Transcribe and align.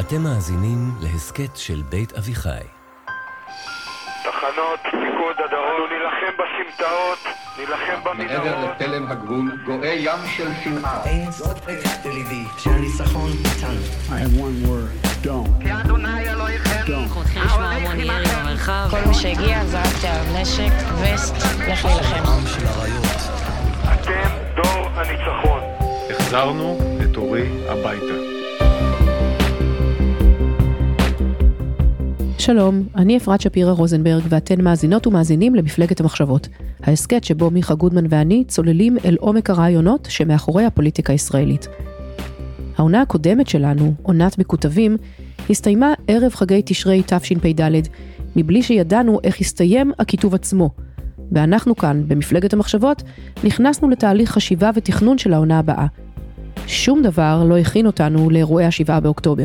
אתם 0.00 0.22
מאזינים 0.22 0.90
להסכת 1.00 1.56
של 1.56 1.82
בית 1.88 2.12
אביחי. 2.12 2.64
תחנות, 4.22 4.80
פיקוד 4.82 5.36
הדרום, 5.44 5.90
נילחם 5.90 6.36
בסמטאות, 6.38 7.18
נילחם 7.58 8.04
במנהרות. 8.04 8.44
מעבר 8.44 8.70
לתלם 8.70 9.06
הגבול 9.10 9.58
גואה 9.66 9.88
ים 9.88 10.18
של 10.36 10.48
שנאה. 10.64 11.04
אין 11.04 11.30
זאת 11.30 11.56
בקעת 11.64 12.06
ליבי, 12.06 12.44
שהניצחון 12.58 13.30
איתנו. 13.30 13.80
I 14.08 14.12
have 14.12 14.40
one 14.40 14.66
word, 14.66 15.26
don't. 15.26 15.68
אנחנו 16.96 17.22
צריכים 17.22 17.42
לשמוע 17.42 17.64
המון 17.64 18.00
ירי 18.00 18.24
במרחב. 18.36 18.88
כל 18.90 19.08
מי 19.08 19.14
שהגיע 19.14 19.64
זרקתי 19.64 20.08
עליו 20.08 20.42
נשק, 20.42 20.72
וסט, 21.02 21.34
לך 21.68 21.84
להילחם. 21.84 22.22
אתם 23.94 24.28
דור 24.56 24.88
הניצחון. 24.94 25.60
החזרנו 26.10 26.78
את 27.02 27.16
אורי 27.16 27.48
הביתה. 27.68 28.33
שלום, 32.44 32.82
אני 32.96 33.16
אפרת 33.16 33.40
שפירא 33.40 33.72
רוזנברג 33.72 34.22
ואתן 34.28 34.60
מאזינות 34.60 35.06
ומאזינים 35.06 35.54
למפלגת 35.54 36.00
המחשבות. 36.00 36.48
ההסכת 36.82 37.24
שבו 37.24 37.50
מיכה 37.50 37.74
גודמן 37.74 38.04
ואני 38.08 38.44
צוללים 38.48 38.96
אל 39.04 39.16
עומק 39.20 39.50
הרעיונות 39.50 40.08
שמאחורי 40.10 40.64
הפוליטיקה 40.64 41.12
הישראלית. 41.12 41.68
העונה 42.76 43.02
הקודמת 43.02 43.48
שלנו, 43.48 43.94
עונת 44.02 44.38
מקוטבים, 44.38 44.96
הסתיימה 45.50 45.92
ערב 46.06 46.34
חגי 46.34 46.62
תשרי 46.64 47.02
תשפ"ד, 47.06 47.70
מבלי 48.36 48.62
שידענו 48.62 49.20
איך 49.24 49.40
הסתיים 49.40 49.92
הכיתוב 49.98 50.34
עצמו. 50.34 50.70
ואנחנו 51.32 51.76
כאן, 51.76 52.02
במפלגת 52.08 52.52
המחשבות, 52.52 53.02
נכנסנו 53.44 53.90
לתהליך 53.90 54.30
חשיבה 54.30 54.70
ותכנון 54.74 55.18
של 55.18 55.32
העונה 55.32 55.58
הבאה. 55.58 55.86
שום 56.66 57.02
דבר 57.02 57.44
לא 57.48 57.58
הכין 57.58 57.86
אותנו 57.86 58.30
לאירועי 58.30 58.66
השבעה 58.66 59.00
באוקטובר. 59.00 59.44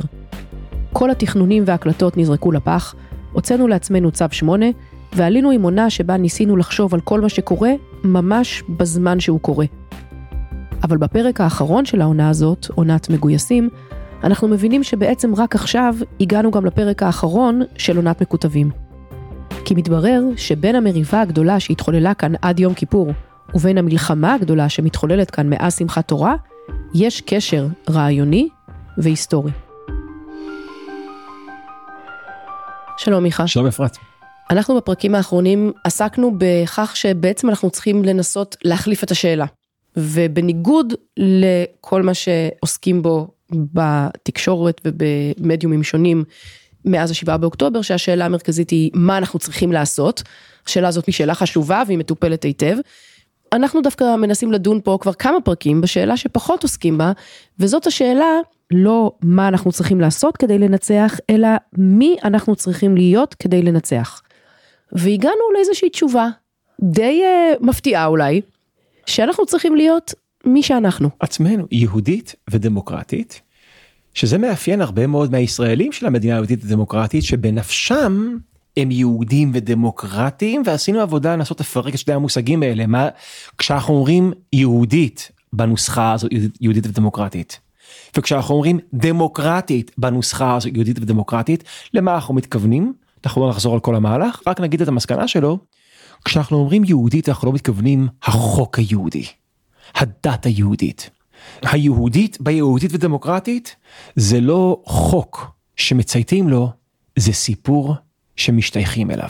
כל 0.93 1.11
התכנונים 1.11 1.63
וההקלטות 1.65 2.17
נזרקו 2.17 2.51
לפח, 2.51 2.95
הוצאנו 3.33 3.67
לעצמנו 3.67 4.11
צו 4.11 4.25
8, 4.31 4.65
ועלינו 5.13 5.51
עם 5.51 5.61
עונה 5.61 5.89
שבה 5.89 6.17
ניסינו 6.17 6.57
לחשוב 6.57 6.93
על 6.93 7.01
כל 7.01 7.21
מה 7.21 7.29
שקורה, 7.29 7.71
ממש 8.03 8.63
בזמן 8.69 9.19
שהוא 9.19 9.39
קורה. 9.39 9.65
אבל 10.83 10.97
בפרק 10.97 11.41
האחרון 11.41 11.85
של 11.85 12.01
העונה 12.01 12.29
הזאת, 12.29 12.67
עונת 12.75 13.09
מגויסים, 13.09 13.69
אנחנו 14.23 14.47
מבינים 14.47 14.83
שבעצם 14.83 15.35
רק 15.35 15.55
עכשיו 15.55 15.95
הגענו 16.21 16.51
גם 16.51 16.65
לפרק 16.65 17.03
האחרון 17.03 17.61
של 17.77 17.97
עונת 17.97 18.21
מקוטבים. 18.21 18.69
כי 19.65 19.75
מתברר 19.75 20.23
שבין 20.35 20.75
המריבה 20.75 21.21
הגדולה 21.21 21.59
שהתחוללה 21.59 22.13
כאן 22.13 22.33
עד 22.41 22.59
יום 22.59 22.73
כיפור, 22.73 23.11
ובין 23.55 23.77
המלחמה 23.77 24.33
הגדולה 24.33 24.69
שמתחוללת 24.69 25.31
כאן 25.31 25.49
מאז 25.49 25.77
שמחת 25.77 26.07
תורה, 26.07 26.35
יש 26.93 27.21
קשר 27.21 27.67
רעיוני 27.89 28.49
והיסטורי. 28.97 29.51
שלום 32.99 33.23
מיכה. 33.23 33.47
שלום 33.47 33.67
אפרת. 33.67 33.97
אנחנו 34.49 34.77
בפרקים 34.77 35.15
האחרונים 35.15 35.71
עסקנו 35.83 36.31
בכך 36.37 36.91
שבעצם 36.95 37.49
אנחנו 37.49 37.69
צריכים 37.69 38.05
לנסות 38.05 38.55
להחליף 38.63 39.03
את 39.03 39.11
השאלה. 39.11 39.45
ובניגוד 39.97 40.93
לכל 41.17 42.01
מה 42.01 42.11
שעוסקים 42.13 43.01
בו 43.01 43.27
בתקשורת 43.51 44.81
ובמדיומים 44.85 45.83
שונים 45.83 46.23
מאז 46.85 47.11
השבעה 47.11 47.37
באוקטובר, 47.37 47.81
שהשאלה 47.81 48.25
המרכזית 48.25 48.69
היא 48.69 48.91
מה 48.93 49.17
אנחנו 49.17 49.39
צריכים 49.39 49.71
לעשות. 49.71 50.23
השאלה 50.67 50.87
הזאת 50.87 51.05
היא 51.05 51.13
שאלה 51.13 51.35
חשובה 51.35 51.83
והיא 51.87 51.97
מטופלת 51.97 52.43
היטב. 52.43 52.77
אנחנו 53.53 53.81
דווקא 53.81 54.15
מנסים 54.15 54.51
לדון 54.51 54.79
פה 54.83 54.97
כבר 55.01 55.13
כמה 55.13 55.41
פרקים 55.41 55.81
בשאלה 55.81 56.17
שפחות 56.17 56.63
עוסקים 56.63 56.97
בה, 56.97 57.11
וזאת 57.59 57.87
השאלה 57.87 58.25
לא 58.71 59.11
מה 59.21 59.47
אנחנו 59.47 59.71
צריכים 59.71 60.01
לעשות 60.01 60.37
כדי 60.37 60.59
לנצח, 60.59 61.17
אלא 61.29 61.47
מי 61.77 62.15
אנחנו 62.23 62.55
צריכים 62.55 62.97
להיות 62.97 63.33
כדי 63.39 63.61
לנצח. 63.61 64.21
והגענו 64.91 65.51
לאיזושהי 65.55 65.89
תשובה, 65.89 66.27
די 66.81 67.21
uh, 67.23 67.65
מפתיעה 67.65 68.05
אולי, 68.05 68.41
שאנחנו 69.05 69.45
צריכים 69.45 69.75
להיות 69.75 70.13
מי 70.45 70.63
שאנחנו. 70.63 71.09
עצמנו, 71.19 71.67
יהודית 71.71 72.35
ודמוקרטית, 72.49 73.41
שזה 74.13 74.37
מאפיין 74.37 74.81
הרבה 74.81 75.07
מאוד 75.07 75.31
מהישראלים 75.31 75.91
של 75.91 76.05
המדינה 76.05 76.33
היהודית 76.33 76.59
ודמוקרטית, 76.63 77.23
שבנפשם 77.23 78.37
הם 78.77 78.91
יהודים 78.91 79.51
ודמוקרטיים, 79.53 80.61
ועשינו 80.65 80.99
עבודה 80.99 81.35
לנסות 81.35 81.59
לפרק 81.59 81.93
את 81.93 81.99
שני 81.99 82.13
המושגים 82.13 82.63
האלה, 82.63 82.85
מה, 82.87 83.09
כשאנחנו 83.57 83.93
אומרים 83.93 84.33
יהודית 84.53 85.31
בנוסחה 85.53 86.13
הזו, 86.13 86.27
יהודית 86.61 86.87
ודמוקרטית. 86.87 87.59
וכשאנחנו 88.17 88.55
אומרים 88.55 88.79
דמוקרטית 88.93 89.91
בנוסחה 89.97 90.55
הזו 90.55 90.69
יהודית 90.69 90.99
ודמוקרטית, 90.99 91.63
למה 91.93 92.15
אנחנו 92.15 92.33
מתכוונים? 92.33 92.93
אנחנו 93.25 93.41
לא 93.41 93.49
נחזור 93.49 93.73
על 93.73 93.79
כל 93.79 93.95
המהלך, 93.95 94.41
רק 94.47 94.59
נגיד 94.59 94.81
את 94.81 94.87
המסקנה 94.87 95.27
שלו. 95.27 95.57
כשאנחנו 96.25 96.57
אומרים 96.57 96.83
יהודית 96.83 97.29
אנחנו 97.29 97.47
לא 97.47 97.53
מתכוונים 97.53 98.07
החוק 98.23 98.79
היהודי, 98.79 99.25
הדת 99.95 100.45
היהודית. 100.45 101.09
היהודית 101.61 102.37
ביהודית 102.41 102.91
ודמוקרטית 102.93 103.75
זה 104.15 104.41
לא 104.41 104.81
חוק 104.85 105.51
שמצייתים 105.75 106.49
לו, 106.49 106.71
זה 107.15 107.33
סיפור 107.33 107.95
שמשתייכים 108.35 109.11
אליו. 109.11 109.29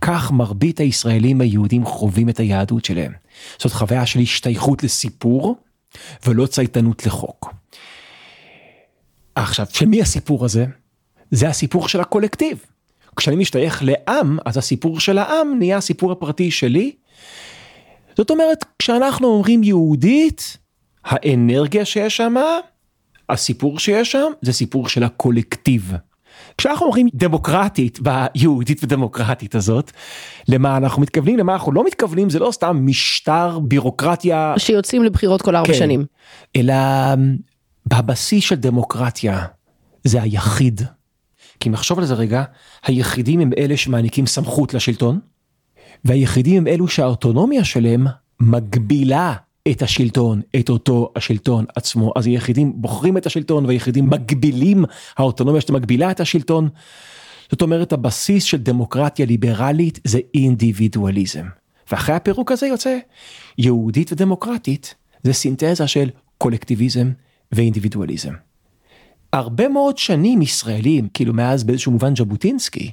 כך 0.00 0.32
מרבית 0.32 0.80
הישראלים 0.80 1.40
היהודים 1.40 1.84
חווים 1.84 2.28
את 2.28 2.40
היהדות 2.40 2.84
שלהם. 2.84 3.12
זאת 3.58 3.72
חוויה 3.72 4.06
של 4.06 4.20
השתייכות 4.20 4.82
לסיפור 4.82 5.56
ולא 6.26 6.46
צייתנות 6.46 7.06
לחוק. 7.06 7.54
עכשיו, 9.34 9.66
של 9.70 9.86
מי 9.86 10.02
הסיפור 10.02 10.44
הזה? 10.44 10.66
זה 11.30 11.48
הסיפור 11.48 11.88
של 11.88 12.00
הקולקטיב. 12.00 12.64
כשאני 13.16 13.36
משתייך 13.36 13.82
לעם, 13.84 14.38
אז 14.44 14.56
הסיפור 14.56 15.00
של 15.00 15.18
העם 15.18 15.58
נהיה 15.58 15.76
הסיפור 15.76 16.12
הפרטי 16.12 16.50
שלי. 16.50 16.92
זאת 18.16 18.30
אומרת, 18.30 18.64
כשאנחנו 18.78 19.26
אומרים 19.26 19.62
יהודית, 19.62 20.56
האנרגיה 21.04 21.84
שיש 21.84 22.16
שם, 22.16 22.34
הסיפור 23.28 23.78
שיש 23.78 24.12
שם, 24.12 24.32
זה 24.42 24.52
סיפור 24.52 24.88
של 24.88 25.02
הקולקטיב. 25.02 25.92
כשאנחנו 26.58 26.86
אומרים 26.86 27.08
דמוקרטית 27.14 27.98
ביהודית 28.00 28.84
ודמוקרטית 28.84 29.54
הזאת, 29.54 29.90
למה 30.48 30.76
אנחנו 30.76 31.02
מתכוונים, 31.02 31.38
למה 31.38 31.52
אנחנו 31.52 31.72
לא 31.72 31.84
מתכוונים, 31.84 32.30
זה 32.30 32.38
לא 32.38 32.50
סתם 32.52 32.86
משטר 32.86 33.58
בירוקרטיה. 33.58 34.54
שיוצאים 34.58 35.04
לבחירות 35.04 35.42
כל 35.42 35.56
ארבע 35.56 35.72
כן, 35.72 35.78
שנים. 35.78 36.04
אלא 36.56 36.74
בבסיס 37.86 38.44
של 38.44 38.54
דמוקרטיה 38.54 39.46
זה 40.04 40.22
היחיד. 40.22 40.80
כי 41.60 41.68
אם 41.68 41.74
נחשוב 41.74 41.98
על 41.98 42.04
זה 42.04 42.14
רגע, 42.14 42.44
היחידים 42.86 43.40
הם 43.40 43.50
אלה 43.58 43.76
שמעניקים 43.76 44.26
סמכות 44.26 44.74
לשלטון, 44.74 45.20
והיחידים 46.04 46.56
הם 46.56 46.66
אלו 46.66 46.88
שהאוטונומיה 46.88 47.64
שלהם 47.64 48.06
מגבילה 48.40 49.34
את 49.70 49.82
השלטון, 49.82 50.40
את 50.60 50.68
אותו 50.68 51.12
השלטון 51.16 51.64
עצמו. 51.76 52.12
אז 52.16 52.26
היחידים 52.26 52.72
בוחרים 52.74 53.16
את 53.16 53.26
השלטון 53.26 53.66
והיחידים 53.66 54.10
מגבילים, 54.10 54.84
האוטונומיה 55.16 55.60
שאתה 55.60 55.72
מגבילה 55.72 56.10
את 56.10 56.20
השלטון. 56.20 56.68
זאת 57.50 57.62
אומרת 57.62 57.92
הבסיס 57.92 58.44
של 58.44 58.56
דמוקרטיה 58.56 59.26
ליברלית 59.26 60.00
זה 60.04 60.18
אינדיבידואליזם. 60.34 61.46
ואחרי 61.90 62.14
הפירוק 62.14 62.52
הזה 62.52 62.66
יוצא 62.66 62.98
יהודית 63.58 64.12
ודמוקרטית 64.12 64.94
זה 65.22 65.32
סינתזה 65.32 65.86
של 65.86 66.10
קולקטיביזם 66.38 67.10
ואינדיבידואליזם. 67.52 68.32
הרבה 69.32 69.68
מאוד 69.68 69.98
שנים 69.98 70.42
ישראלים, 70.42 71.08
כאילו 71.14 71.32
מאז 71.32 71.64
באיזשהו 71.64 71.92
מובן 71.92 72.16
ז'בוטינסקי, 72.16 72.90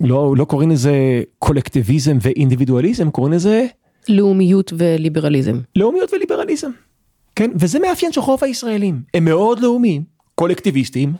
לא, 0.00 0.34
לא 0.36 0.44
קוראים 0.44 0.70
לזה 0.70 1.22
קולקטיביזם 1.38 2.18
ואינדיבידואליזם, 2.20 3.10
קוראים 3.10 3.32
לזה 3.32 3.66
לאומיות 4.08 4.72
וליברליזם. 4.78 5.60
לאומיות 5.76 6.12
וליברליזם. 6.12 6.70
כן, 7.36 7.50
וזה 7.54 7.78
מאפיין 7.78 8.12
של 8.12 8.20
רוב 8.20 8.44
הישראלים. 8.44 9.02
הם 9.14 9.24
מאוד 9.24 9.60
לאומיים, 9.60 10.02
קולקטיביסטים, 10.34 11.12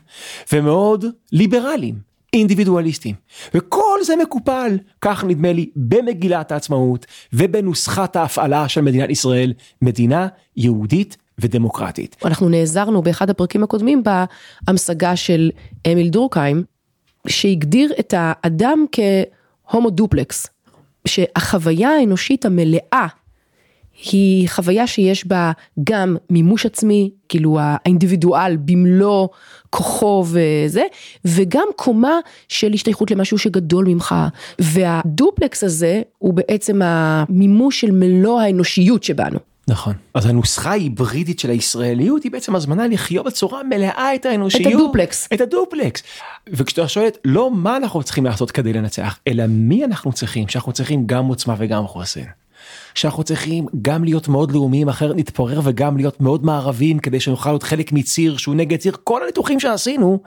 ומאוד 0.53 1.05
ליברליים, 1.33 1.95
אינדיבידואליסטים. 2.33 3.15
וכל 3.55 3.99
זה 4.05 4.17
מקופל, 4.17 4.79
כך 5.01 5.25
נדמה 5.25 5.53
לי, 5.53 5.71
במגילת 5.77 6.53
העצמאות 6.53 7.07
ובנוסחת 7.33 8.17
ההפעלה 8.17 8.69
של 8.69 8.81
מדינת 8.81 9.11
ישראל, 9.11 9.53
מדינה 9.83 10.29
יהודית 10.57 11.17
ודמוקרטית. 11.39 12.17
אנחנו 12.25 12.49
נעזרנו 12.49 13.03
באחד 13.03 13.31
הפרקים 13.31 13.63
הקודמים 13.63 14.03
בהמשגה 14.67 15.17
של 15.17 15.51
אמיל 15.93 16.09
דורקהיים, 16.09 16.65
שהגדיר 17.29 17.93
את 18.01 18.15
האדם 18.17 18.85
כהומו 18.93 19.91
דופלקס, 19.91 20.47
שהחוויה 21.09 21.91
האנושית 21.91 22.45
המלאה 22.45 23.07
היא 24.13 24.49
חוויה 24.49 24.87
שיש 24.87 25.27
בה 25.27 25.53
גם 25.85 26.17
מימוש 26.31 26.67
עצמי, 26.67 27.11
כאילו 27.29 27.59
האינדיבידואל 27.61 28.57
במלוא 28.57 29.29
כוחו 29.71 30.25
וזה, 30.27 30.83
וגם 31.25 31.69
קומה 31.77 32.19
של 32.49 32.73
השתייכות 32.73 33.11
למשהו 33.11 33.39
שגדול 33.39 33.85
ממך, 33.89 34.15
והדופלקס 34.59 35.65
הזה 35.65 36.03
הוא 36.19 36.35
בעצם 36.35 36.81
המימוש 36.85 37.81
של 37.81 37.91
מלוא 37.91 38.41
האנושיות 38.41 39.03
שבנו. 39.03 39.39
נכון. 39.69 39.95
אז 40.15 40.27
הנוסחה 40.27 40.71
ההיברידית 40.71 41.39
של 41.39 41.51
הישראליות 41.51 42.23
היא 42.23 42.33
בעצם 42.33 42.57
הזמנה 42.57 42.89
לחיות 42.89 43.27
בצורה 43.27 43.63
מלאה 43.63 44.15
את 44.15 44.27
האנושיות. 44.27 44.67
את 44.67 44.73
הדופלקס. 44.75 45.29
את 45.35 45.41
הדופלקס. 45.41 46.03
וכשאתה 46.49 46.89
שואל 46.89 47.09
לא 47.25 47.51
מה 47.51 47.77
אנחנו 47.77 48.03
צריכים 48.03 48.25
לעשות 48.25 48.51
כדי 48.51 48.73
לנצח, 48.73 49.19
אלא 49.29 49.45
מי 49.49 49.85
אנחנו 49.85 50.13
צריכים, 50.13 50.49
שאנחנו 50.49 50.73
צריכים 50.73 51.07
גם 51.07 51.25
עוצמה 51.27 51.55
וגם 51.59 51.87
חוסן. 51.87 52.25
שאנחנו 52.95 53.23
צריכים 53.23 53.67
גם 53.83 54.05
להיות 54.05 54.29
מאוד 54.29 54.53
לאומיים 54.53 54.89
אחרת 54.89 55.17
נתפורר 55.17 55.61
וגם 55.65 55.97
להיות 55.97 56.21
מאוד 56.21 56.45
מערבים 56.45 56.99
כדי 56.99 57.21
שנוכל 57.21 57.51
להיות 57.51 57.63
חלק 57.63 57.93
מציר 57.93 58.37
שהוא 58.37 58.55
נגד 58.55 58.79
ציר 58.79 58.97
כל 59.05 59.23
הניתוחים 59.23 59.61
שעשינו. 59.61 60.19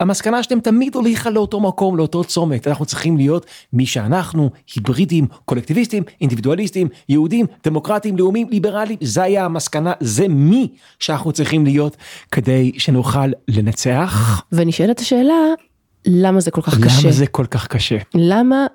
המסקנה 0.00 0.42
שאתם 0.42 0.60
תמיד 0.60 0.94
הוליכה 0.94 1.30
לאותו 1.30 1.60
מקום 1.60 1.96
לאותו 1.96 2.24
צומת 2.24 2.68
אנחנו 2.68 2.84
צריכים 2.84 3.16
להיות 3.16 3.46
מי 3.72 3.86
שאנחנו 3.86 4.50
היברידים 4.74 5.26
קולקטיביסטים 5.44 6.02
אינדיבידואליסטים 6.20 6.88
יהודים 7.08 7.46
דמוקרטים 7.64 8.16
לאומיים 8.16 8.48
ליברליים 8.50 8.98
זה 9.00 9.22
היה 9.22 9.44
המסקנה 9.44 9.92
זה 10.00 10.28
מי 10.28 10.68
שאנחנו 10.98 11.32
צריכים 11.32 11.64
להיות 11.64 11.96
כדי 12.32 12.72
שנוכל 12.78 13.30
לנצח. 13.48 14.42
ונשאלת 14.52 15.00
השאלה 15.00 15.34
למה 16.06 16.40
זה 16.40 16.50
כל 16.50 16.62
כך 16.62 16.74
קשה 16.84 17.02
למה 17.02 17.12
זה 17.12 17.26
כל 17.26 17.46
כך 17.46 17.66
קשה 17.66 17.96
למה 18.14 18.66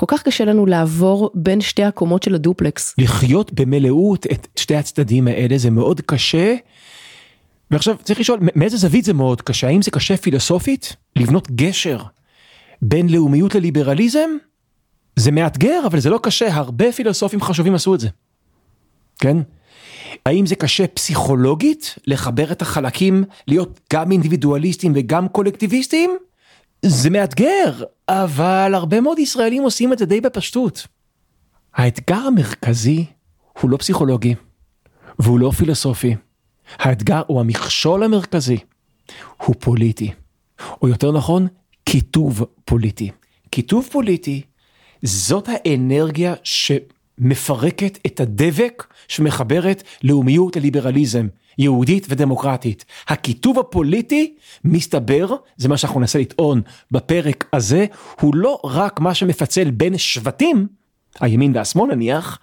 כל 0.00 0.06
כך 0.08 0.22
קשה 0.22 0.44
לנו 0.44 0.66
לעבור 0.66 1.30
בין 1.34 1.60
שתי 1.60 1.84
הקומות 1.84 2.22
של 2.22 2.34
הדופלקס. 2.34 2.94
לחיות 2.98 3.52
במלאות 3.52 4.26
את 4.26 4.46
שתי 4.56 4.76
הצדדים 4.76 5.28
האלה 5.28 5.58
זה 5.58 5.70
מאוד 5.70 6.00
קשה. 6.00 6.54
ועכשיו 7.70 7.96
צריך 8.02 8.20
לשאול 8.20 8.38
מאיזה 8.54 8.76
זווית 8.76 9.04
זה 9.04 9.12
מאוד 9.12 9.42
קשה 9.42 9.66
האם 9.66 9.82
זה 9.82 9.90
קשה 9.90 10.16
פילוסופית 10.16 10.96
לבנות 11.16 11.50
גשר 11.50 12.02
בין 12.82 13.08
לאומיות 13.08 13.54
לליברליזם 13.54 14.30
זה 15.16 15.30
מאתגר 15.30 15.82
אבל 15.86 16.00
זה 16.00 16.10
לא 16.10 16.20
קשה 16.22 16.54
הרבה 16.54 16.92
פילוסופים 16.92 17.40
חשובים 17.40 17.74
עשו 17.74 17.94
את 17.94 18.00
זה. 18.00 18.08
כן? 19.18 19.36
האם 20.26 20.46
זה 20.46 20.54
קשה 20.54 20.86
פסיכולוגית 20.86 21.98
לחבר 22.06 22.52
את 22.52 22.62
החלקים 22.62 23.24
להיות 23.46 23.80
גם 23.92 24.12
אינדיבידואליסטים 24.12 24.92
וגם 24.94 25.28
קולקטיביסטים? 25.28 26.10
זה 26.82 27.10
מאתגר, 27.10 27.84
אבל 28.08 28.72
הרבה 28.74 29.00
מאוד 29.00 29.18
ישראלים 29.18 29.62
עושים 29.62 29.92
את 29.92 29.98
זה 29.98 30.06
די 30.06 30.20
בפשטות. 30.20 30.86
האתגר 31.74 32.16
המרכזי 32.16 33.04
הוא 33.60 33.70
לא 33.70 33.76
פסיכולוגי, 33.76 34.34
והוא 35.18 35.40
לא 35.40 35.50
פילוסופי. 35.50 36.16
האתגר 36.78 37.22
הוא 37.26 37.40
המכשול 37.40 38.02
המרכזי, 38.02 38.56
הוא 39.36 39.54
פוליטי. 39.58 40.12
או 40.82 40.88
יותר 40.88 41.12
נכון, 41.12 41.46
קיטוב 41.84 42.44
פוליטי. 42.64 43.10
קיטוב 43.50 43.88
פוליטי 43.92 44.42
זאת 45.02 45.48
האנרגיה 45.48 46.34
שמפרקת 47.20 47.98
את 48.06 48.20
הדבק 48.20 48.86
שמחברת 49.08 49.82
לאומיות 50.02 50.56
לליברליזם. 50.56 51.26
יהודית 51.58 52.06
ודמוקרטית. 52.08 52.84
הקיטוב 53.08 53.58
הפוליטי, 53.58 54.34
מסתבר, 54.64 55.34
זה 55.56 55.68
מה 55.68 55.76
שאנחנו 55.76 56.00
ננסה 56.00 56.18
לטעון 56.18 56.62
בפרק 56.90 57.44
הזה, 57.52 57.86
הוא 58.20 58.34
לא 58.34 58.60
רק 58.64 59.00
מה 59.00 59.14
שמפצל 59.14 59.70
בין 59.70 59.98
שבטים, 59.98 60.66
הימין 61.20 61.56
והשמאל 61.56 61.94
נניח, 61.94 62.38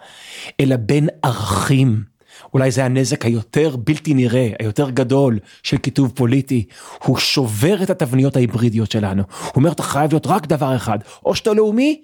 אלא 0.59 0.75
בין 0.75 1.09
ערכים. 1.23 2.03
אולי 2.53 2.71
זה 2.71 2.85
הנזק 2.85 3.25
היותר 3.25 3.75
בלתי 3.83 4.13
נראה, 4.13 4.49
היותר 4.59 4.89
גדול 4.89 5.39
של 5.63 5.77
קיטוב 5.77 6.11
פוליטי. 6.15 6.65
הוא 7.03 7.17
שובר 7.17 7.83
את 7.83 7.89
התבניות 7.89 8.35
ההיברידיות 8.35 8.91
שלנו. 8.91 9.23
הוא 9.41 9.51
אומר, 9.55 9.71
אתה 9.71 9.83
חייב 9.83 10.11
להיות 10.11 10.27
רק 10.27 10.47
דבר 10.47 10.75
אחד, 10.75 10.99
או 11.25 11.35
שאתה 11.35 11.53
לאומי, 11.53 12.01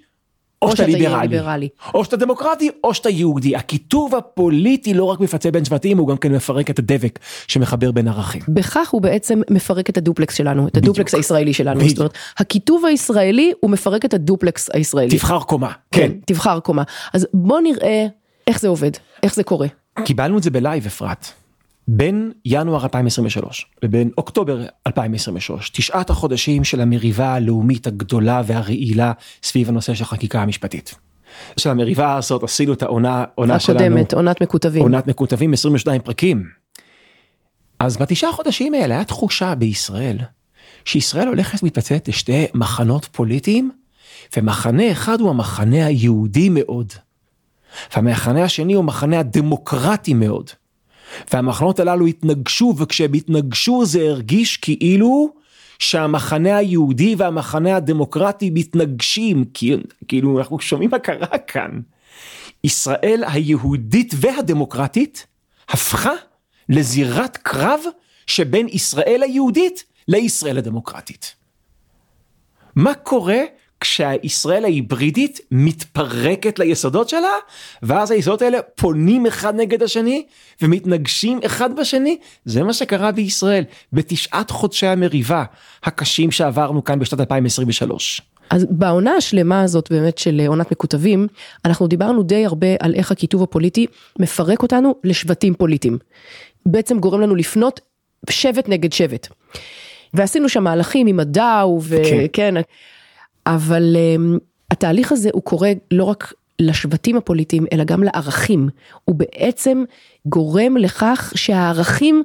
או 0.64 0.76
שאתה 0.76 0.86
ליברלי. 0.86 1.28
ליברלי. 1.28 1.70
או 1.94 2.06
שאתה 2.06 2.18
דמוקרטי 2.18 2.70
או 2.84 2.94
שאתה 2.94 3.10
יהודי. 3.10 3.56
הקיטוב 3.56 4.16
הפוליטי 4.16 4.94
לא 4.94 5.04
רק 5.04 5.20
מפצל 5.20 5.52
בין 5.52 5.66
שבטים 5.66 5.98
הוא 5.98 6.08
גם 6.08 6.18
כן 6.18 6.32
מפרק 6.32 6.70
את 6.70 6.80
הדבק 6.80 7.20
שמחבר 7.48 7.92
בין 7.92 8.08
ערכים. 8.08 8.42
בכך 8.48 8.90
הוא 8.90 9.02
בעצם 9.02 9.42
מפרק 9.50 9.90
את 9.90 9.98
הדופלקס 9.98 10.36
שלנו, 10.36 10.68
את 10.68 10.78
הדופלקס 10.78 11.14
בדיוק. 11.14 11.24
הישראלי 11.26 11.54
שלנו. 11.54 11.80
בדיוק. 11.80 11.90
זאת 11.90 12.00
אומרת, 12.00 12.14
הקיטוב 12.38 12.86
הישראלי 12.86 13.52
הוא 13.60 13.72
מפרק 13.72 14.06
את 14.06 14.14
הדופלקס 14.14 14.70
הישראלי. 14.74 15.10
תבחר 15.10 15.40
קומה. 15.40 15.72
כן. 15.92 16.02
כן, 16.02 16.12
תבחר 16.26 16.60
קומה. 16.60 16.84
אז 17.14 17.28
בוא 17.34 17.60
נראה 17.60 18.06
איך 18.48 18.60
זה 18.60 18.68
עובד, 18.68 18.92
איך 19.24 19.36
זה 19.36 19.44
קורה. 19.44 19.68
קיבלנו 20.06 20.38
את 20.38 20.44
זה 20.44 20.50
ב 20.52 20.58
live 20.58 20.86
אפרת. 20.86 21.28
בין 21.88 22.32
ינואר 22.46 22.84
2023 22.84 23.66
לבין 23.84 24.10
אוקטובר 24.18 24.66
2023, 24.88 25.70
תשעת 25.70 26.10
החודשים 26.10 26.64
של 26.64 26.82
המריבה 26.82 27.34
הלאומית 27.34 27.88
הגדולה 27.88 28.42
והרעילה 28.46 29.12
סביב 29.44 29.70
הנושא 29.70 29.94
של 29.94 30.04
החקיקה 30.04 30.42
המשפטית. 30.42 30.96
של 31.58 31.70
המריבה 31.70 32.16
הזאת 32.16 32.44
עשינו 32.44 32.74
את 32.74 32.84
העונה, 32.84 33.24
עונה 33.36 33.60
שלנו. 33.60 33.80
הקודמת, 33.80 34.14
עונת 34.14 34.42
מקוטבים. 34.42 34.82
עונת 34.82 35.08
מקוטבים, 35.08 35.54
22 35.54 36.02
פרקים. 36.02 36.44
אז 37.80 37.98
בתשעה 37.98 38.30
החודשים 38.30 38.74
האלה 38.74 38.96
היה 38.96 39.04
תחושה 39.04 39.56
בישראל, 39.56 40.18
שישראל 40.86 41.28
הולכת 41.28 41.64
מתפצלת 41.64 42.08
לשתי 42.08 42.46
מחנות 42.54 43.06
פוליטיים, 43.12 43.72
ומחנה 44.38 44.92
אחד 44.92 45.20
הוא 45.20 45.30
המחנה 45.30 45.86
היהודי 45.86 46.50
מאוד. 46.50 46.94
והמחנה 47.96 48.44
השני 48.44 48.74
הוא 48.74 48.84
המחנה 48.84 49.20
הדמוקרטי 49.20 50.14
מאוד. 50.14 50.50
והמחנות 51.34 51.80
הללו 51.80 52.06
התנגשו 52.06 52.74
וכשהם 52.78 53.14
התנגשו 53.14 53.86
זה 53.86 54.02
הרגיש 54.02 54.58
כאילו 54.58 55.34
שהמחנה 55.80 56.58
היהודי 56.58 57.16
והמחנה 57.18 57.76
הדמוקרטי 57.76 58.50
מתנגשים 58.54 59.46
כאילו 60.08 60.40
אנחנו 60.40 60.60
שומעים 60.60 60.90
מה 60.90 61.00
קרה 61.00 61.38
כאן. 61.38 61.80
ישראל 62.64 63.24
היהודית 63.28 64.14
והדמוקרטית 64.18 65.28
הפכה 65.70 66.14
לזירת 66.70 67.38
קרב 67.38 67.80
שבין 68.28 68.68
ישראל 68.72 69.22
היהודית 69.24 69.84
לישראל 70.08 70.58
הדמוקרטית. 70.58 71.36
מה 72.76 72.94
קורה 72.94 73.40
כשהישראל 73.84 74.64
ההיברידית 74.66 75.40
מתפרקת 75.52 76.60
ליסודות 76.60 77.10
שלה, 77.10 77.32
ואז 77.84 78.12
היסודות 78.12 78.42
האלה 78.42 78.62
פונים 78.62 79.26
אחד 79.26 79.56
נגד 79.56 79.84
השני 79.84 80.26
ומתנגשים 80.62 81.40
אחד 81.46 81.76
בשני, 81.76 82.18
זה 82.46 82.64
מה 82.64 82.74
שקרה 82.74 83.12
בישראל 83.12 83.64
בתשעת 83.94 84.50
חודשי 84.50 84.88
המריבה 84.88 85.44
הקשים 85.84 86.32
שעברנו 86.32 86.84
כאן 86.84 87.00
בשנת 87.00 87.20
2023. 87.20 88.22
אז 88.50 88.66
בעונה 88.70 89.12
השלמה 89.12 89.62
הזאת 89.62 89.92
באמת 89.92 90.18
של 90.18 90.42
עונת 90.48 90.72
מקוטבים, 90.72 91.28
אנחנו 91.66 91.88
דיברנו 91.88 92.24
די 92.24 92.46
הרבה 92.46 92.68
על 92.80 92.96
איך 92.96 93.12
הקיטוב 93.12 93.44
הפוליטי 93.44 93.86
מפרק 94.20 94.62
אותנו 94.62 94.96
לשבטים 95.04 95.54
פוליטיים. 95.54 95.98
בעצם 96.66 97.00
גורם 97.00 97.22
לנו 97.22 97.36
לפנות 97.36 97.80
שבט 98.30 98.70
נגד 98.70 98.94
שבט. 98.94 99.28
ועשינו 100.14 100.50
שם 100.50 100.64
מהלכים 100.64 101.08
עם 101.08 101.20
הדאו 101.20 101.80
וכן. 101.84 102.26
כן. 102.34 102.54
אבל 103.46 103.96
um, 103.96 104.40
התהליך 104.72 105.12
הזה 105.12 105.30
הוא 105.34 105.44
קורה 105.44 105.72
לא 105.92 106.04
רק 106.04 106.34
לשבטים 106.60 107.18
הפוליטיים, 107.18 107.66
אלא 107.74 107.84
גם 107.84 108.04
לערכים. 108.04 108.70
הוא 109.06 109.16
בעצם 109.16 109.84
גורם 110.26 110.78
לכך 110.78 111.34
שהערכים 111.36 112.24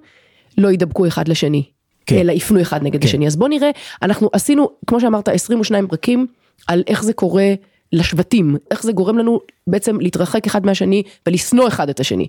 לא 0.59 0.73
ידבקו 0.73 1.07
אחד 1.07 1.29
לשני, 1.29 1.65
כן. 2.07 2.17
אלא 2.17 2.33
יפנו 2.33 2.61
אחד 2.61 2.83
נגד 2.83 3.01
כן. 3.01 3.07
השני. 3.07 3.27
אז 3.27 3.37
בוא 3.37 3.49
נראה, 3.49 3.71
אנחנו 4.03 4.31
עשינו, 4.33 4.69
כמו 4.87 5.01
שאמרת, 5.01 5.29
22 5.29 5.89
פרקים 5.89 6.27
על 6.67 6.83
איך 6.87 7.05
זה 7.05 7.13
קורה 7.13 7.55
לשבטים, 7.93 8.57
איך 8.71 8.83
זה 8.83 8.93
גורם 8.93 9.19
לנו 9.19 9.41
בעצם 9.67 10.01
להתרחק 10.01 10.47
אחד 10.47 10.67
מהשני 10.67 11.03
ולשנוא 11.27 11.69
אחד 11.69 11.89
את 11.89 12.01
השני. 12.01 12.27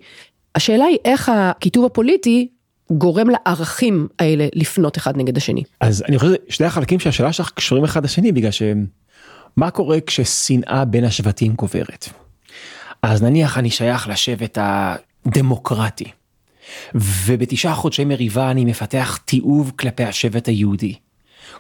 השאלה 0.56 0.86
היא 0.86 0.98
איך 1.06 1.32
הכיתוב 1.34 1.86
הפוליטי 1.86 2.48
גורם 2.92 3.28
לערכים 3.30 4.08
האלה 4.20 4.48
לפנות 4.56 4.98
אחד 4.98 5.18
נגד 5.18 5.38
השני. 5.38 5.64
אז 5.82 6.04
אני 6.10 6.20
חושב 6.20 6.34
ששני 6.50 6.68
החלקים 6.68 7.00
של 7.00 7.10
השאלה 7.10 7.34
שלך 7.34 7.52
קשורים 7.56 7.84
אחד 7.84 8.04
לשני 8.04 8.32
בגלל 8.32 8.52
שמה 8.52 9.72
קורה 9.72 9.98
כששנאה 10.06 10.86
בין 10.86 11.04
השבטים 11.04 11.54
גוברת. 11.54 12.10
אז 13.04 13.24
נניח 13.24 13.58
אני 13.58 13.70
שייך 13.70 14.08
לשבט 14.08 14.58
הדמוקרטי 14.62 16.12
ובתשעה 16.96 17.76
חודשי 17.76 18.06
מריבה 18.06 18.52
אני 18.52 18.66
מפתח 18.66 19.20
תיעוב 19.26 19.72
כלפי 19.76 20.04
השבט 20.04 20.48
היהודי. 20.48 20.96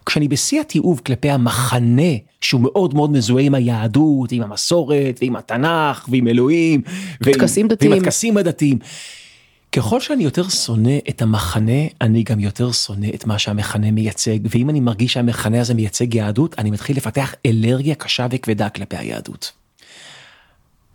כשאני 0.05 0.27
בשיא 0.27 0.61
התיעוב 0.61 1.01
כלפי 1.05 1.29
המחנה 1.29 2.11
שהוא 2.41 2.61
מאוד 2.61 2.93
מאוד 2.93 3.11
מזוהה 3.11 3.43
עם 3.43 3.55
היהדות, 3.55 4.31
עם 4.31 4.41
המסורת 4.41 5.19
ועם 5.21 5.35
התנ"ך 5.35 6.07
ועם 6.11 6.27
אלוהים. 6.27 6.81
ועם 7.21 7.33
הטקסים 7.93 8.37
הדתיים. 8.37 8.79
ככל 9.71 9.99
שאני 9.99 10.23
יותר 10.23 10.49
שונא 10.49 10.97
את 11.09 11.21
המחנה, 11.21 11.81
אני 12.01 12.23
גם 12.23 12.39
יותר 12.39 12.71
שונא 12.71 13.07
את 13.15 13.25
מה 13.25 13.39
שהמחנה 13.39 13.91
מייצג, 13.91 14.39
ואם 14.43 14.69
אני 14.69 14.79
מרגיש 14.79 15.13
שהמחנה 15.13 15.61
הזה 15.61 15.73
מייצג 15.73 16.13
יהדות, 16.13 16.59
אני 16.59 16.71
מתחיל 16.71 16.97
לפתח 16.97 17.33
אלרגיה 17.45 17.95
קשה 17.95 18.27
וכבדה 18.31 18.69
כלפי 18.69 18.97
היהדות. 18.97 19.51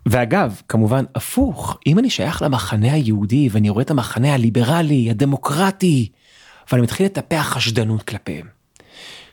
ואגב, 0.05 0.61
כמובן 0.69 1.05
הפוך, 1.15 1.77
אם 1.87 1.99
אני 1.99 2.09
שייך 2.09 2.41
למחנה 2.41 2.93
היהודי 2.93 3.49
ואני 3.51 3.69
רואה 3.69 3.81
את 3.83 3.91
המחנה 3.91 4.33
הליברלי, 4.33 5.09
הדמוקרטי, 5.09 6.09
ואני 6.71 6.83
מתחיל 6.83 7.05
לטפח 7.05 7.47
חשדנות 7.49 8.03
כלפיהם, 8.03 8.47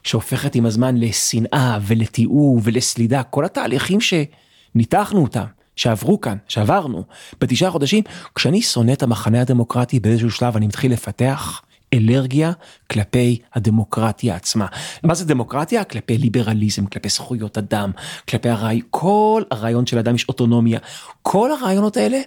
שהופכת 0.03 0.55
עם 0.55 0.67
הזמן 0.67 0.97
לשנאה 0.97 1.79
ולתיעוב 1.83 2.61
ולסלידה, 2.65 3.23
כל 3.23 3.45
התהליכים 3.45 3.99
שניתחנו 4.01 5.23
אותם, 5.23 5.45
שעברו 5.77 6.21
כאן, 6.21 6.37
שעברנו, 6.49 7.05
בתשעה 7.41 7.71
חודשים, 7.71 8.05
כשאני 8.35 8.63
שונא 8.63 8.93
את 8.93 9.03
המחנה 9.03 9.41
הדמוקרטי 9.41 10.01
באיזשהו 10.01 10.31
שלב 10.31 10.57
אני 10.57 10.67
מתחיל 10.67 10.93
לפתח 10.93 11.63
אלרגיה 11.95 12.53
כלפי 12.91 13.39
הדמוקרטיה 13.55 14.37
עצמה. 14.37 14.67
מה 15.03 15.15
זה 15.15 15.25
דמוקרטיה? 15.25 15.85
כלפי 15.85 16.19
ליברליזם, 16.19 16.87
כלפי 16.87 17.09
זכויות 17.09 17.59
אדם, 17.59 17.91
כלפי 18.29 18.49
הרעי... 18.49 18.81
כל 18.91 19.43
הרעיון 19.51 19.87
של 19.87 19.99
אדם 19.99 20.15
יש 20.15 20.29
אוטונומיה. 20.29 20.79
כל 21.23 21.51
הרעיונות 21.53 21.97
האלה, 21.97 22.21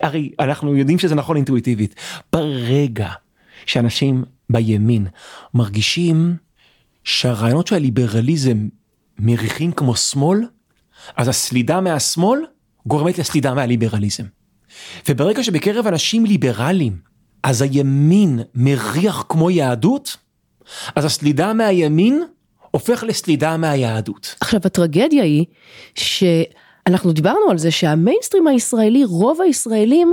הרי 0.00 0.30
אנחנו 0.40 0.76
יודעים 0.76 0.98
שזה 0.98 1.14
נכון 1.14 1.36
אינטואיטיבית. 1.36 1.94
ברגע 2.32 3.08
שאנשים 3.66 4.24
בימין 4.50 5.06
מרגישים 5.54 6.36
שהרעיונות 7.04 7.66
של 7.66 7.74
הליברליזם 7.74 8.68
מריחים 9.18 9.72
כמו 9.72 9.96
שמאל, 9.96 10.46
אז 11.16 11.28
הסלידה 11.28 11.80
מהשמאל 11.80 12.40
גורמת 12.88 13.18
לסלידה 13.18 13.54
מהליברליזם. 13.54 14.24
וברגע 15.08 15.42
שבקרב 15.42 15.86
אנשים 15.86 16.26
ליברליים, 16.26 16.96
אז 17.42 17.62
הימין 17.62 18.40
מריח 18.54 19.24
כמו 19.28 19.50
יהדות, 19.50 20.16
אז 20.96 21.04
הסלידה 21.04 21.52
מהימין 21.52 22.22
הופך 22.70 23.04
לסלידה 23.06 23.56
מהיהדות. 23.56 24.34
עכשיו 24.40 24.60
הטרגדיה 24.64 25.24
היא 25.24 25.44
שאנחנו 25.94 27.12
דיברנו 27.12 27.50
על 27.50 27.58
זה 27.58 27.70
שהמיינסטרים 27.70 28.46
הישראלי, 28.46 29.04
רוב 29.04 29.40
הישראלים 29.42 30.12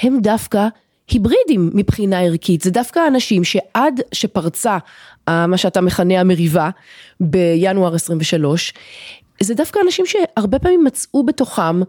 הם 0.00 0.20
דווקא 0.20 0.68
היברידים 1.10 1.70
מבחינה 1.74 2.20
ערכית, 2.20 2.60
זה 2.60 2.70
דווקא 2.70 3.00
אנשים 3.08 3.44
שעד 3.44 4.00
שפרצה 4.12 4.78
אה, 5.28 5.46
מה 5.46 5.56
שאתה 5.56 5.80
מכנה 5.80 6.20
המריבה 6.20 6.70
בינואר 7.20 7.94
23, 7.94 8.72
זה 9.42 9.54
דווקא 9.54 9.80
אנשים 9.84 10.04
שהרבה 10.06 10.58
פעמים 10.58 10.84
מצאו 10.84 11.26
בתוכם 11.26 11.80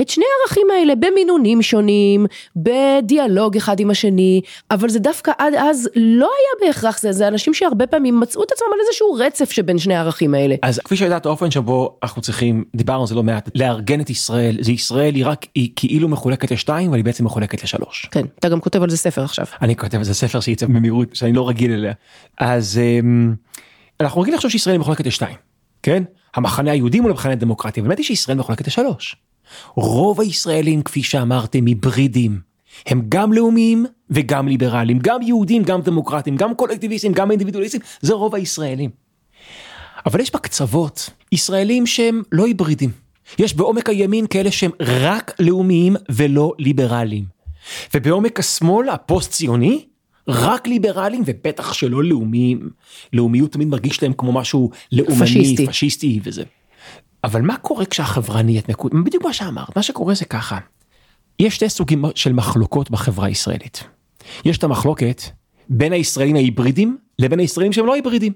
את 0.00 0.08
שני 0.08 0.24
הערכים 0.38 0.66
האלה 0.70 0.94
במינונים 0.94 1.62
שונים, 1.62 2.26
בדיאלוג 2.56 3.56
אחד 3.56 3.80
עם 3.80 3.90
השני, 3.90 4.40
אבל 4.70 4.88
זה 4.88 4.98
דווקא 4.98 5.32
עד 5.38 5.54
אז 5.54 5.88
לא 5.96 6.30
היה 6.38 6.68
בהכרח 6.68 6.98
זה, 6.98 7.12
זה 7.12 7.28
אנשים 7.28 7.54
שהרבה 7.54 7.86
פעמים 7.86 8.20
מצאו 8.20 8.42
את 8.42 8.52
עצמם 8.52 8.68
על 8.74 8.78
איזשהו 8.86 9.12
רצף 9.12 9.50
שבין 9.50 9.78
שני 9.78 9.94
הערכים 9.94 10.34
האלה. 10.34 10.54
אז 10.62 10.78
כפי 10.78 10.96
שידעת 10.96 11.26
האופן 11.26 11.50
שבו 11.50 11.98
אנחנו 12.02 12.22
צריכים, 12.22 12.64
דיברנו 12.76 13.00
על 13.00 13.06
זה 13.06 13.14
לא 13.14 13.22
מעט, 13.22 13.48
לארגן 13.54 14.00
את 14.00 14.10
ישראל, 14.10 14.56
זה 14.60 14.72
ישראל 14.72 15.14
היא 15.14 15.26
רק, 15.26 15.46
היא 15.54 15.70
כאילו 15.76 16.08
מחולקת 16.08 16.50
לשתיים, 16.50 16.88
אבל 16.88 16.96
היא 16.96 17.04
בעצם 17.04 17.24
מחולקת 17.24 17.64
לשלוש. 17.64 18.06
כן, 18.10 18.26
אתה 18.38 18.48
גם 18.48 18.60
כותב 18.60 18.82
על 18.82 18.90
זה 18.90 18.96
ספר 18.96 19.24
עכשיו. 19.24 19.46
אני 19.62 19.76
כותב 19.76 19.98
על 19.98 20.04
זה 20.04 20.14
ספר 20.14 20.40
שייצא 20.40 20.66
במהירות, 20.66 21.16
שאני 21.16 21.32
לא 21.32 21.48
רגיל 21.48 21.72
אליה. 21.72 21.92
אז 22.38 22.78
אמ, 22.78 23.34
אנחנו 24.00 24.20
רגילים 24.20 24.36
לחשוב 24.36 24.50
שישראל 24.50 24.74
היא 24.74 24.80
מחולקת 24.80 25.06
לשתיים, 25.06 25.36
כן? 25.82 26.02
המחנה 26.34 26.70
היהודי 26.70 27.00
מול 27.00 27.10
המחנה 27.10 27.32
הדמוקרטי, 27.32 27.82
באמת 27.82 27.98
היא 27.98 28.06
שישראל 28.06 28.38
מחולקת 28.38 28.66
לשלוש. 28.66 29.16
רוב 29.74 30.20
הישראלים, 30.20 30.82
כפי 30.82 31.02
שאמרתם, 31.02 31.66
היברידים. 31.66 32.40
הם 32.86 33.02
גם 33.08 33.32
לאומיים 33.32 33.86
וגם 34.10 34.48
ליברליים, 34.48 34.98
גם 34.98 35.22
יהודים, 35.22 35.62
גם 35.62 35.80
דמוקרטים, 35.80 36.36
גם 36.36 36.54
קולקטיביסטים, 36.54 37.12
גם 37.12 37.30
אינדיבידואליסטים, 37.30 37.80
זה 38.00 38.14
רוב 38.14 38.34
הישראלים. 38.34 38.90
אבל 40.06 40.20
יש 40.20 40.32
בקצוות 40.34 41.10
ישראלים 41.32 41.86
שהם 41.86 42.22
לא 42.32 42.46
היברידים. 42.46 42.90
יש 43.38 43.54
בעומק 43.54 43.88
הימין 43.88 44.26
כאלה 44.26 44.50
שהם 44.50 44.70
רק 44.80 45.34
לאומיים 45.40 45.96
ולא 46.08 46.52
ליברליים. 46.58 47.24
ובעומק 47.94 48.38
השמאל 48.40 48.88
הפוסט 48.88 49.30
ציוני 49.30 49.84
רק 50.28 50.68
ליברליים 50.68 51.22
ובטח 51.26 51.72
שלא 51.72 52.04
לאומיים. 52.04 52.70
לאומיות 53.12 53.52
תמיד 53.52 53.68
מרגיש 53.68 54.02
להם 54.02 54.12
כמו 54.12 54.32
משהו 54.32 54.70
לאומני, 54.92 55.26
פשיסטי. 55.26 55.66
פשיסטי 55.66 56.20
וזה. 56.22 56.42
אבל 57.24 57.42
מה 57.42 57.56
קורה 57.56 57.86
כשהחברה 57.86 58.42
נהיית 58.42 58.68
מקודמת? 58.68 59.04
בדיוק 59.04 59.24
מה 59.24 59.32
שאמרת, 59.32 59.76
מה 59.76 59.82
שקורה 59.82 60.14
זה 60.14 60.24
ככה. 60.24 60.58
יש 61.38 61.54
שתי 61.54 61.68
סוגים 61.68 62.04
של 62.14 62.32
מחלוקות 62.32 62.90
בחברה 62.90 63.26
הישראלית. 63.26 63.84
יש 64.44 64.58
את 64.58 64.64
המחלוקת 64.64 65.22
בין 65.68 65.92
הישראלים 65.92 66.36
ההיברידים 66.36 66.98
לבין 67.18 67.38
הישראלים 67.38 67.72
שהם 67.72 67.86
לא 67.86 67.94
היברידים. 67.94 68.32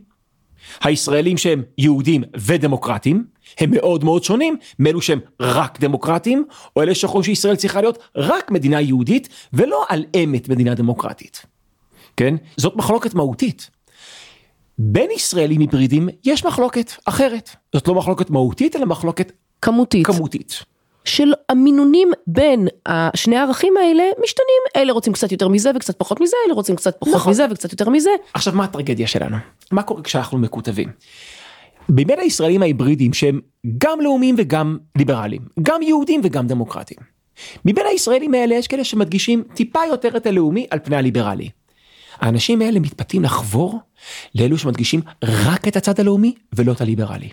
הישראלים 0.81 1.39
שהם 1.39 1.63
יהודים 1.79 2.23
ודמוקרטים 2.37 3.25
הם 3.59 3.71
מאוד 3.71 4.05
מאוד 4.05 4.25
שונים 4.25 4.57
מאלו 4.79 5.03
שהם 5.03 5.21
רק 5.41 5.81
דמוקרטים 5.81 6.45
או 6.77 6.83
אלה 6.83 6.95
שחושבים 6.95 7.35
שישראל 7.35 7.57
צריכה 7.57 7.81
להיות 7.81 7.99
רק 8.17 8.51
מדינה 8.51 8.81
יהודית 8.81 9.29
ולא 9.53 9.85
על 9.89 10.05
אמת 10.25 10.49
מדינה 10.49 10.75
דמוקרטית. 10.75 11.47
כן? 12.17 12.35
זאת 12.57 12.77
מחלוקת 12.77 13.15
מהותית. 13.15 13.71
בין 14.79 15.11
ישראלים 15.11 15.61
היברידים 15.61 16.09
יש 16.25 16.45
מחלוקת 16.45 16.93
אחרת. 17.05 17.51
זאת 17.73 17.89
לא 17.89 17.95
מחלוקת 17.95 18.31
מהותית 18.31 18.77
אלא 18.77 18.87
מחלוקת 18.87 19.33
כמותית. 19.63 20.07
כמותית. 20.07 20.65
של 21.05 21.33
המינונים 21.49 22.11
בין 22.27 22.69
שני 23.17 23.37
הערכים 23.37 23.75
האלה 23.77 24.03
משתנים, 24.23 24.63
אלה 24.77 24.93
רוצים 24.93 25.13
קצת 25.13 25.33
יותר 25.33 25.49
מזה 25.49 25.71
וקצת 25.77 25.99
פחות 25.99 26.21
מזה, 26.21 26.37
אלה 26.47 26.55
רוצים 26.55 26.77
קצת 26.77 26.97
פחות 27.01 27.15
נכון. 27.15 27.31
מזה 27.31 27.47
וקצת 27.51 27.73
יותר 27.73 27.89
מזה. 27.89 28.11
עכשיו 28.35 28.55
מה 28.55 28.65
הטרגדיה 28.65 29.07
שלנו? 29.07 29.37
מה 29.71 29.83
קורה 29.83 30.03
כשאנחנו 30.03 30.39
מקוטבים? 30.39 30.89
בין 31.89 32.19
הישראלים 32.19 32.63
ההיברידים 32.63 33.13
שהם 33.13 33.41
גם 33.79 34.01
לאומיים 34.01 34.35
וגם 34.39 34.79
ליברליים, 34.99 35.43
גם 35.63 35.83
יהודים 35.83 36.21
וגם 36.25 36.47
דמוקרטים. 36.47 36.99
מבין 37.65 37.87
הישראלים 37.87 38.35
האלה 38.35 38.55
יש 38.55 38.67
כאלה 38.67 38.85
שמדגישים 38.85 39.43
טיפה 39.55 39.81
יותר 39.91 40.17
את 40.17 40.27
הלאומי 40.27 40.67
על 40.71 40.79
פני 40.85 40.97
הליברלי. 40.97 41.49
האנשים 42.23 42.63
האלה 42.63 42.81
מתפתים 42.81 43.23
לחבור 43.23 43.81
לאלו 44.35 44.59
שמדגישים 44.59 45.01
רק 45.25 45.69
את 45.69 45.77
הצד 45.77 46.01
הלאומי 46.01 46.35
ולא 46.53 46.73
את 46.73 46.81
הליברלי. 46.81 47.29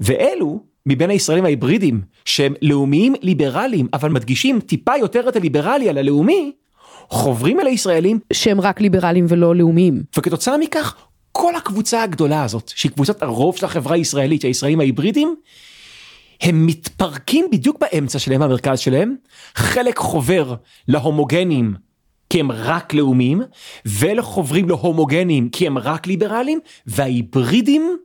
ואלו 0.00 0.60
מבין 0.86 1.10
הישראלים 1.10 1.44
ההיברידים 1.44 2.02
שהם 2.24 2.54
לאומיים 2.62 3.14
ליברליים 3.22 3.88
אבל 3.92 4.10
מדגישים 4.10 4.60
טיפה 4.60 4.92
יותר 4.96 5.28
את 5.28 5.36
הליברלי 5.36 5.88
על 5.88 5.98
הלאומי, 5.98 6.52
חוברים 7.08 7.60
אל 7.60 7.66
הישראלים 7.66 8.18
שהם 8.32 8.60
רק 8.60 8.80
ליברליים 8.80 9.26
ולא 9.28 9.56
לאומיים. 9.56 10.02
וכתוצאה 10.18 10.58
מכך 10.58 10.96
כל 11.32 11.56
הקבוצה 11.56 12.02
הגדולה 12.02 12.44
הזאת 12.44 12.72
שהיא 12.76 12.92
קבוצת 12.92 13.22
הרוב 13.22 13.56
של 13.56 13.66
החברה 13.66 13.94
הישראלית 13.94 14.40
שהישראלים 14.40 14.80
ההיברידים 14.80 15.36
הם 16.40 16.66
מתפרקים 16.66 17.46
בדיוק 17.52 17.80
באמצע 17.80 18.18
שלהם 18.18 18.42
המרכז 18.42 18.78
שלהם 18.78 19.14
חלק 19.54 19.98
חובר 19.98 20.54
להומוגנים 20.88 21.74
כי 22.34 22.40
הם 22.40 22.52
רק 22.52 22.94
לאומיים 22.94 23.42
ואלה 23.84 24.22
חוברים 24.22 24.68
להומוגנים 24.68 25.48
כי 25.48 25.66
הם 25.66 25.78
רק 25.78 26.06
ליברליים 26.06 26.60
וההיברידים 26.86 27.96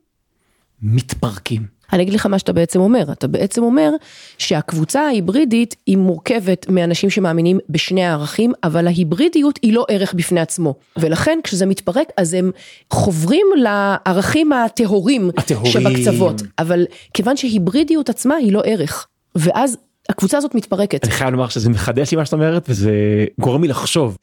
מתפרקים. 0.81 1.65
אני 1.93 2.03
אגיד 2.03 2.13
לך 2.13 2.25
מה 2.25 2.39
שאתה 2.39 2.53
בעצם 2.53 2.79
אומר, 2.79 3.11
אתה 3.11 3.27
בעצם 3.27 3.63
אומר 3.63 3.91
שהקבוצה 4.37 5.01
ההיברידית 5.01 5.75
היא 5.85 5.97
מורכבת 5.97 6.69
מאנשים 6.69 7.09
שמאמינים 7.09 7.59
בשני 7.69 8.05
הערכים, 8.05 8.51
אבל 8.63 8.87
ההיברידיות 8.87 9.59
היא 9.61 9.73
לא 9.73 9.85
ערך 9.89 10.13
בפני 10.13 10.39
עצמו, 10.39 10.75
ולכן 10.97 11.39
כשזה 11.43 11.65
מתפרק 11.65 12.07
אז 12.17 12.33
הם 12.33 12.51
חוברים 12.91 13.47
לערכים 13.55 14.51
הטהורים. 14.53 15.31
שבקצוות, 15.65 16.41
אבל 16.59 16.85
כיוון 17.13 17.37
שהיברידיות 17.37 18.09
עצמה 18.09 18.35
היא 18.35 18.53
לא 18.53 18.61
ערך, 18.65 19.07
ואז 19.35 19.77
הקבוצה 20.09 20.37
הזאת 20.37 20.55
מתפרקת. 20.55 21.03
אני 21.03 21.11
חייב 21.11 21.31
לומר 21.31 21.47
שזה 21.47 21.69
מחדש 21.69 22.11
לי 22.11 22.17
מה 22.17 22.25
שאת 22.25 22.33
אומרת 22.33 22.65
וזה 22.69 22.91
גורם 23.39 23.61
לי 23.61 23.67
לחשוב. 23.67 24.17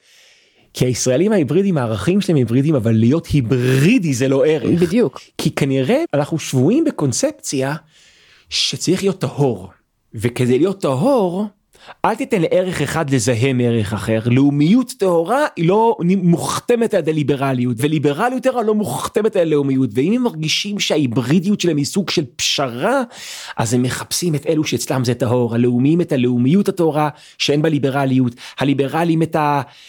כי 0.75 0.85
הישראלים 0.85 1.33
ההיברידים 1.33 1.79
הערכים 1.79 2.21
שלהם 2.21 2.37
היברידים 2.37 2.75
אבל 2.75 2.93
להיות 2.93 3.27
היברידי 3.27 4.15
זה 4.15 4.29
לא 4.29 4.47
ערך. 4.47 4.83
בדיוק. 4.83 5.21
כי 5.39 5.51
כנראה 5.51 6.05
אנחנו 6.15 6.39
שבויים 6.39 6.85
בקונספציה 6.85 7.75
שצריך 8.49 9.03
להיות 9.03 9.21
טהור 9.21 9.71
וכדי 10.15 10.59
להיות 10.59 10.81
טהור 10.81 11.47
אל 12.05 12.15
תיתן 12.15 12.43
לערך 12.43 12.83
אחד 12.83 13.11
לזהם 13.11 13.61
ערך 13.61 13.93
אחר 13.93 14.21
לאומיות 14.27 14.93
טהורה 14.99 15.45
היא 15.57 15.69
לא 15.69 15.97
מוכתמת 16.23 16.95
על 16.95 17.01
ידי 17.01 17.13
ליברליות 17.13 17.77
וליברליות 17.81 18.43
טהורה 18.43 18.63
לא 18.63 18.75
מוכתמת 18.75 19.37
על 19.37 19.43
ידי 19.43 19.51
לאומיות 19.51 19.91
ואם 19.95 20.13
הם 20.13 20.23
מרגישים 20.23 20.79
שההיברידיות 20.79 21.61
שלהם 21.61 21.77
היא 21.77 21.85
סוג 21.85 22.11
של 22.11 22.25
פשרה 22.37 23.03
אז 23.57 23.75
הם 23.75 23.83
מחפשים 23.83 24.35
את 24.35 24.47
אלו 24.47 24.65
שאצלם 24.65 25.05
זה 25.05 25.15
טהור 25.15 25.55
הלאומיים 25.55 26.01
את 26.01 26.13
הלאומיות 26.13 26.69
הטהורה 26.69 27.09
שאין 27.39 27.63
בה 27.63 27.69
ליברליות 27.69 28.35
הליברלים 28.59 29.23
את 29.23 29.37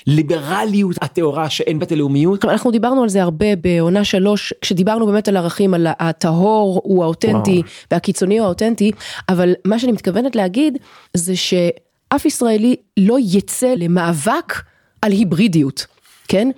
הליברליות 0.08 0.96
הטהורה 1.02 1.50
שאין 1.50 1.80
בה 1.80 1.86
את 1.86 1.92
הלאומיות. 1.92 2.46
אנחנו 2.46 2.72
דיברנו 2.72 3.04
על 3.04 3.10
זה 3.10 3.24
הרבה 3.24 3.56
בעונה 3.56 4.04
שלוש, 4.04 4.54
כשדיברנו 4.62 5.06
באמת 5.06 5.28
על 5.28 5.38
ערכים, 5.38 5.74
על 5.74 5.88
הטהור 6.00 6.82
הוא 6.84 7.04
האותנטי 7.04 7.58
וואו. 7.58 7.72
והקיצוני 7.92 8.38
הוא 8.38 8.46
האותנטי, 8.46 8.92
אבל 9.30 9.54
מה 9.66 9.80
שאני 9.80 9.92
מתכוונת 9.92 10.36
להגיד 10.36 10.78
זה 11.14 11.34
שאף 12.14 12.26
ישראלי 12.26 12.76
לא 12.98 13.18
יצא 13.22 13.74
למאבק 13.78 14.54
על 15.02 15.12
היברידיות. 15.12 15.86
כן? 16.30 16.50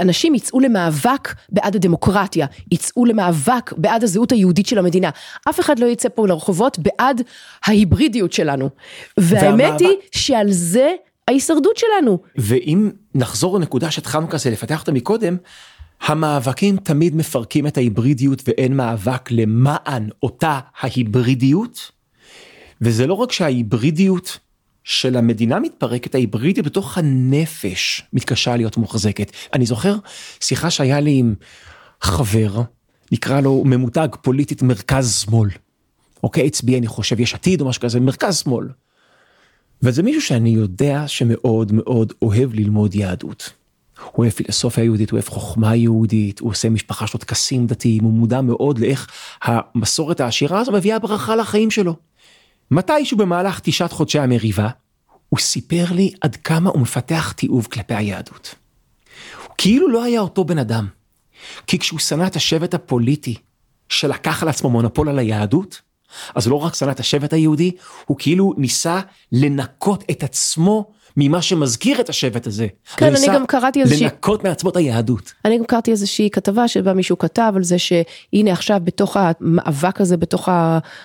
אנשים 0.00 0.34
יצאו 0.34 0.60
למאבק 0.60 1.34
בעד 1.48 1.76
הדמוקרטיה, 1.76 2.46
יצאו 2.72 3.04
למאבק 3.04 3.72
בעד 3.76 4.04
הזהות 4.04 4.32
היהודית 4.32 4.66
של 4.66 4.78
המדינה. 4.78 5.10
אף 5.50 5.60
אחד 5.60 5.78
לא 5.78 5.86
יצא 5.86 6.08
פה 6.14 6.28
לרחובות 6.28 6.78
בעד 6.78 7.20
ההיברידיות 7.64 8.32
שלנו. 8.32 8.70
והאמת 9.16 9.60
והמאבק- 9.72 9.80
היא 9.80 9.96
שעל 10.12 10.52
זה 10.52 10.90
ההישרדות 11.28 11.76
שלנו. 11.76 12.18
ואם 12.36 12.90
נחזור 13.14 13.58
לנקודה 13.58 13.90
שהתחלנו 13.90 14.28
כזה 14.28 14.50
לפתח 14.50 14.80
אותה 14.80 14.92
מקודם, 14.92 15.36
המאבקים 16.06 16.76
תמיד 16.76 17.16
מפרקים 17.16 17.66
את 17.66 17.76
ההיברידיות 17.76 18.42
ואין 18.46 18.76
מאבק 18.76 19.30
למען 19.30 20.08
אותה 20.22 20.58
ההיברידיות. 20.80 21.90
וזה 22.80 23.06
לא 23.06 23.14
רק 23.14 23.32
שההיברידיות 23.32 24.38
של 24.84 25.16
המדינה 25.16 25.60
מתפרקת, 25.60 26.14
ההיברידיות 26.14 26.66
בתוך 26.66 26.98
הנפש 26.98 28.02
מתקשה 28.12 28.56
להיות 28.56 28.76
מוחזקת. 28.76 29.32
אני 29.52 29.66
זוכר 29.66 29.96
שיחה 30.40 30.70
שהיה 30.70 31.00
לי 31.00 31.18
עם 31.18 31.34
חבר, 32.00 32.62
נקרא 33.12 33.40
לו 33.40 33.62
ממותג 33.66 34.08
פוליטית 34.22 34.62
מרכז 34.62 35.14
שמאל. 35.14 35.50
אוקיי, 36.22 36.46
הצביע 36.46 36.78
אני 36.78 36.86
חושב 36.86 37.20
יש 37.20 37.34
עתיד 37.34 37.60
או 37.60 37.68
משהו 37.68 37.82
כזה, 37.82 38.00
מרכז 38.00 38.38
שמאל. 38.38 38.68
וזה 39.82 40.02
מישהו 40.02 40.22
שאני 40.22 40.50
יודע 40.50 41.04
שמאוד 41.06 41.72
מאוד 41.72 42.12
אוהב 42.22 42.54
ללמוד 42.54 42.94
יהדות. 42.94 43.52
הוא 44.02 44.12
אוהב 44.18 44.32
פילוסופיה 44.32 44.84
יהודית, 44.84 45.10
הוא 45.10 45.16
אוהב 45.16 45.28
חוכמה 45.28 45.76
יהודית, 45.76 46.40
הוא 46.40 46.50
עושה 46.50 46.68
משפחה 46.68 47.06
שלו 47.06 47.20
טקסים 47.20 47.66
דתיים, 47.66 48.04
הוא 48.04 48.12
מודע 48.12 48.40
מאוד 48.40 48.78
לאיך 48.78 49.06
המסורת 49.42 50.20
העשירה 50.20 50.60
הזו 50.60 50.72
מביאה 50.72 50.98
ברכה 50.98 51.36
לחיים 51.36 51.70
שלו. 51.70 51.96
מתישהו 52.74 53.18
במהלך 53.18 53.60
תשעת 53.62 53.92
חודשי 53.92 54.18
המריבה, 54.18 54.68
הוא 55.28 55.38
סיפר 55.38 55.84
לי 55.90 56.12
עד 56.20 56.36
כמה 56.36 56.70
הוא 56.70 56.80
מפתח 56.80 57.32
תיעוב 57.32 57.66
כלפי 57.66 57.94
היהדות. 57.94 58.54
הוא 59.42 59.54
כאילו 59.58 59.88
לא 59.88 60.04
היה 60.04 60.20
אותו 60.20 60.44
בן 60.44 60.58
אדם. 60.58 60.86
כי 61.66 61.78
כשהוא 61.78 61.98
שנא 61.98 62.26
את 62.26 62.36
השבט 62.36 62.74
הפוליטי 62.74 63.34
שלקח 63.88 64.42
על 64.42 64.48
עצמו 64.48 64.70
מונופול 64.70 65.08
על 65.08 65.18
היהדות, 65.18 65.80
אז 66.34 66.48
לא 66.48 66.54
רק 66.54 66.74
שנא 66.74 66.90
את 66.90 67.00
השבט 67.00 67.32
היהודי, 67.32 67.70
הוא 68.06 68.16
כאילו 68.20 68.54
ניסה 68.56 69.00
לנקות 69.32 70.04
את 70.10 70.22
עצמו 70.22 70.90
ממה 71.16 71.42
שמזכיר 71.42 72.00
את 72.00 72.08
השבט 72.08 72.46
הזה. 72.46 72.66
כן, 72.96 73.14
אני 73.14 73.26
גם 73.26 73.46
קראתי 73.46 73.80
איזושהי... 73.80 74.04
לנקות 74.04 74.44
מעצמו 74.44 74.70
את 74.70 74.76
היהדות. 74.76 75.32
אני 75.44 75.58
גם 75.58 75.64
קראתי 75.64 75.90
איזושהי 75.90 76.30
כתבה 76.30 76.68
שבה 76.68 76.92
מישהו 76.92 77.18
כתב 77.18 77.52
על 77.56 77.64
זה 77.64 77.76
שהנה 77.78 78.52
עכשיו 78.52 78.80
בתוך 78.84 79.16
המאבק 79.20 80.00
הזה, 80.00 80.16
בתוך 80.16 80.48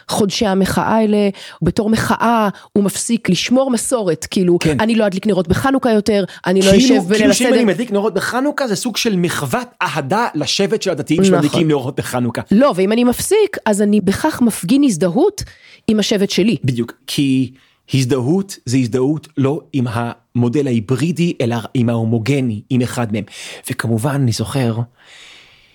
חודשי 0.09 0.45
המחאה 0.45 0.95
האלה, 0.95 1.29
בתור 1.61 1.89
מחאה 1.89 2.49
הוא 2.73 2.83
מפסיק 2.83 3.29
לשמור 3.29 3.71
מסורת, 3.71 4.27
כאילו 4.31 4.59
כן. 4.59 4.77
אני 4.79 4.95
לא 4.95 5.07
אדליק 5.07 5.27
נרות 5.27 5.47
בחנוכה 5.47 5.91
יותר, 5.91 6.23
אני 6.45 6.61
לא 6.61 6.71
כאילו, 6.71 6.95
אשב 6.95 7.07
בליל 7.07 7.19
כאילו 7.19 7.33
שאם 7.33 7.47
הסדר. 7.47 7.55
אני 7.55 7.65
מדליק 7.65 7.91
נרות 7.91 8.13
בחנוכה 8.13 8.67
זה 8.67 8.75
סוג 8.75 8.97
של 8.97 9.15
מחוות 9.15 9.67
אהדה 9.81 10.27
לשבט 10.35 10.81
של 10.81 10.91
הדתיים 10.91 11.21
נכון. 11.21 11.33
שמדליקים 11.33 11.67
נרות 11.67 11.95
בחנוכה. 11.95 12.41
לא, 12.51 12.73
ואם 12.75 12.91
אני 12.91 13.03
מפסיק, 13.03 13.57
אז 13.65 13.81
אני 13.81 14.01
בכך 14.01 14.41
מפגין 14.41 14.83
הזדהות 14.83 15.43
עם 15.87 15.99
השבט 15.99 16.29
שלי. 16.29 16.57
בדיוק, 16.63 16.93
כי 17.07 17.51
הזדהות 17.93 18.57
זה 18.65 18.77
הזדהות 18.77 19.27
לא 19.37 19.61
עם 19.73 19.85
המודל 19.89 20.67
ההיברידי 20.67 21.33
אלא 21.41 21.57
עם 21.73 21.89
ההומוגני, 21.89 22.61
עם 22.69 22.81
אחד 22.81 23.13
מהם. 23.13 23.23
וכמובן 23.69 24.11
אני 24.11 24.31
זוכר 24.31 24.77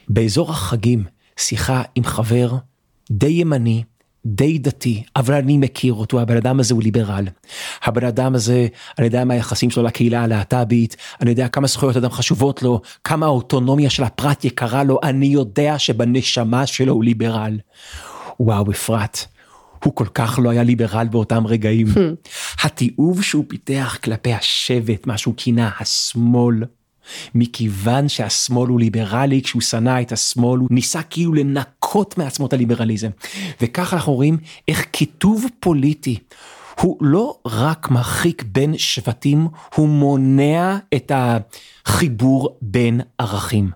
באזור 0.08 0.50
החגים 0.50 1.04
שיחה 1.36 1.82
עם 1.94 2.04
חבר 2.04 2.56
די 3.10 3.28
ימני, 3.28 3.82
די 4.26 4.58
דתי, 4.58 5.02
אבל 5.16 5.34
אני 5.34 5.58
מכיר 5.58 5.92
אותו, 5.92 6.20
הבן 6.20 6.36
אדם 6.36 6.60
הזה 6.60 6.74
הוא 6.74 6.82
ליברל. 6.82 7.24
הבן 7.82 8.04
אדם 8.04 8.34
הזה, 8.34 8.66
אני 8.98 9.06
יודע 9.06 9.24
מה 9.24 9.34
היחסים 9.34 9.70
שלו 9.70 9.82
לקהילה 9.82 10.22
הלהט"בית, 10.22 10.96
אני 11.20 11.30
יודע 11.30 11.48
כמה 11.48 11.66
זכויות 11.66 11.96
אדם 11.96 12.10
חשובות 12.10 12.62
לו, 12.62 12.80
כמה 13.04 13.26
האוטונומיה 13.26 13.90
של 13.90 14.04
הפרט 14.04 14.44
יקרה 14.44 14.84
לו, 14.84 14.98
אני 15.02 15.26
יודע 15.26 15.78
שבנשמה 15.78 16.66
שלו 16.66 16.92
הוא 16.92 17.04
ליברל. 17.04 17.58
וואו, 18.40 18.70
אפרת. 18.70 19.33
הוא 19.84 19.94
כל 19.94 20.06
כך 20.14 20.38
לא 20.42 20.50
היה 20.50 20.62
ליברל 20.62 21.06
באותם 21.10 21.46
רגעים. 21.46 21.86
התיעוב 22.62 23.22
שהוא 23.22 23.44
פיתח 23.48 23.98
כלפי 24.04 24.32
השבט, 24.32 25.06
מה 25.06 25.18
שהוא 25.18 25.34
כינה 25.36 25.70
השמאל, 25.80 26.64
מכיוון 27.34 28.08
שהשמאל 28.08 28.68
הוא 28.68 28.80
ליברלי, 28.80 29.42
כשהוא 29.42 29.62
שנא 29.62 30.00
את 30.00 30.12
השמאל, 30.12 30.60
הוא 30.60 30.68
ניסה 30.70 31.02
כאילו 31.02 31.34
לנקות 31.34 32.18
מעצמו 32.18 32.46
את 32.46 32.52
הליברליזם. 32.52 33.10
וככה 33.60 33.96
אנחנו 33.96 34.12
רואים 34.12 34.38
איך 34.68 34.84
קיטוב 34.84 35.46
פוליטי 35.60 36.18
הוא 36.80 36.96
לא 37.00 37.38
רק 37.46 37.90
מרחיק 37.90 38.44
בין 38.46 38.78
שבטים, 38.78 39.48
הוא 39.74 39.88
מונע 39.88 40.76
את 40.94 41.12
החיבור 41.14 42.58
בין 42.62 43.00
ערכים. 43.18 43.70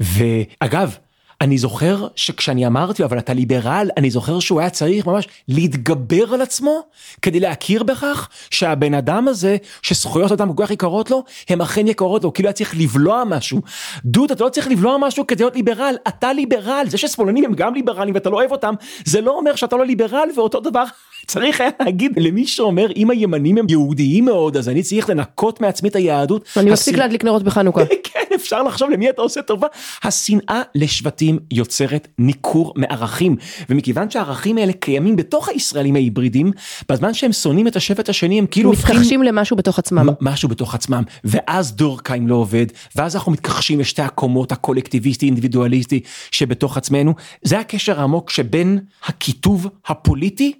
ואגב, 0.00 0.96
אני 1.42 1.58
זוכר 1.58 2.06
שכשאני 2.16 2.66
אמרתי 2.66 3.02
לו, 3.02 3.08
אבל 3.08 3.18
אתה 3.18 3.32
ליברל, 3.32 3.90
אני 3.96 4.10
זוכר 4.10 4.40
שהוא 4.40 4.60
היה 4.60 4.70
צריך 4.70 5.06
ממש 5.06 5.28
להתגבר 5.48 6.34
על 6.34 6.42
עצמו 6.42 6.82
כדי 7.22 7.40
להכיר 7.40 7.82
בכך 7.82 8.28
שהבן 8.50 8.94
אדם 8.94 9.28
הזה, 9.28 9.56
שזכויות 9.82 10.32
אדם 10.32 10.54
כל 10.54 10.64
כך 10.64 10.70
יקרות 10.70 11.10
לו, 11.10 11.24
הן 11.48 11.60
אכן 11.60 11.86
יקרות 11.86 12.24
לו, 12.24 12.32
כאילו 12.32 12.48
היה 12.48 12.52
צריך 12.52 12.74
לבלוע 12.78 13.24
משהו. 13.24 13.60
דוד, 14.04 14.30
אתה 14.30 14.44
לא 14.44 14.48
צריך 14.48 14.68
לבלוע 14.68 14.98
משהו 14.98 15.26
כדי 15.26 15.42
להיות 15.42 15.56
ליברל, 15.56 15.94
אתה 16.08 16.32
ליברל, 16.32 16.84
זה 16.88 16.98
ששמאלנים 16.98 17.44
הם 17.44 17.54
גם 17.54 17.74
ליברלים 17.74 18.14
ואתה 18.14 18.30
לא 18.30 18.36
אוהב 18.36 18.52
אותם, 18.52 18.74
זה 19.04 19.20
לא 19.20 19.30
אומר 19.30 19.54
שאתה 19.54 19.76
לא 19.76 19.86
ליברל, 19.86 20.28
ואותו 20.36 20.60
דבר 20.60 20.84
צריך 21.26 21.60
היה 21.60 21.70
להגיד 21.80 22.12
למי 22.16 22.46
שאומר, 22.46 22.86
אם 22.96 23.10
הימנים 23.10 23.58
הם 23.58 23.66
יהודיים 23.68 24.24
מאוד, 24.24 24.56
אז 24.56 24.68
אני 24.68 24.82
צריך 24.82 25.10
לנקות 25.10 25.60
מעצמי 25.60 25.88
את 25.88 25.96
היהדות. 25.96 26.48
אני 26.56 26.70
מפסיק 26.70 26.96
להדליק 26.96 27.24
נרות 27.24 27.42
בחנוכה. 27.42 27.80
כן, 28.12 28.20
אפשר 28.34 28.62
לחשוב 28.62 28.90
למי 28.90 29.10
אתה 29.10 29.22
עושה 29.22 29.42
טובה. 29.42 29.66
השנאה 30.02 30.62
לשבטים 30.74 31.38
יוצרת 31.50 32.08
ניכור 32.18 32.72
מערכים, 32.76 33.36
ומכיוון 33.70 34.10
שהערכים 34.10 34.58
האלה 34.58 34.72
קיימים 34.72 35.16
בתוך 35.16 35.48
הישראלים 35.48 35.96
ההיברידים, 35.96 36.52
בזמן 36.88 37.14
שהם 37.14 37.32
שונאים 37.32 37.66
את 37.66 37.76
השבט 37.76 38.08
השני, 38.08 38.38
הם 38.38 38.46
כאילו 38.46 38.70
הופכים... 38.70 38.96
מתכחשים 38.96 39.22
למשהו 39.22 39.56
בתוך 39.56 39.78
עצמם. 39.78 40.08
משהו 40.20 40.48
בתוך 40.48 40.74
עצמם, 40.74 41.02
ואז 41.24 41.72
דורקהיים 41.72 42.28
לא 42.28 42.34
עובד, 42.34 42.66
ואז 42.96 43.16
אנחנו 43.16 43.32
מתכחשים 43.32 43.80
לשתי 43.80 44.02
הקומות 44.02 44.52
הקולקטיביסטי 44.52 45.26
אינדיבידואליסטי 45.26 46.00
שבתוך 46.30 46.76
עצמנו. 46.76 47.14
זה 47.42 47.58
הקשר 47.58 48.00
העמוק 48.00 48.30
שבין 48.30 48.78
הקיטוב 49.06 49.68
הפוליטי 49.86 50.52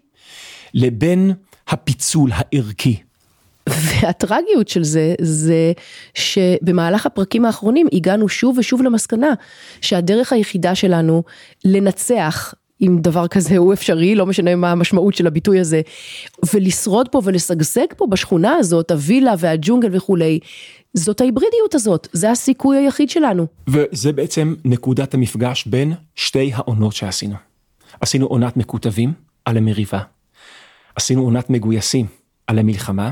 לבין 0.75 1.33
הפיצול 1.69 2.31
הערכי. 2.35 2.97
והטרגיות 3.69 4.69
של 4.69 4.85
זה, 4.85 5.15
זה 5.21 5.73
שבמהלך 6.15 7.07
הפרקים 7.07 7.45
האחרונים 7.45 7.87
הגענו 7.93 8.29
שוב 8.29 8.59
ושוב 8.59 8.83
למסקנה 8.83 9.35
שהדרך 9.81 10.33
היחידה 10.33 10.75
שלנו 10.75 11.23
לנצח 11.65 12.55
אם 12.83 12.99
דבר 13.01 13.29
כזה 13.29 13.57
הוא 13.57 13.73
אפשרי, 13.73 14.15
לא 14.15 14.27
משנה 14.27 14.57
מה 14.57 14.73
המשמעות 14.73 15.15
של 15.15 15.27
הביטוי 15.27 15.61
הזה, 15.61 15.81
ולשרוד 16.55 17.09
פה 17.09 17.21
ולשגשג 17.25 17.87
פה 17.97 18.07
בשכונה 18.07 18.57
הזאת, 18.57 18.91
הווילה 18.91 19.35
והג'ונגל 19.39 19.89
וכולי, 19.93 20.39
זאת 20.95 21.21
ההיברידיות 21.21 21.75
הזאת, 21.75 22.09
זה 22.13 22.31
הסיכוי 22.31 22.77
היחיד 22.77 23.11
שלנו. 23.11 23.47
וזה 23.69 24.13
בעצם 24.13 24.55
נקודת 24.65 25.15
המפגש 25.15 25.67
בין 25.67 25.93
שתי 26.15 26.51
העונות 26.55 26.93
שעשינו. 26.93 27.35
עשינו 28.01 28.27
עונת 28.27 28.57
מקוטבים 28.57 29.13
על 29.45 29.57
המריבה, 29.57 30.01
עשינו 30.97 31.23
עונת 31.23 31.51
מגויסים 31.51 32.07
על 32.47 32.59
המלחמה, 32.59 33.11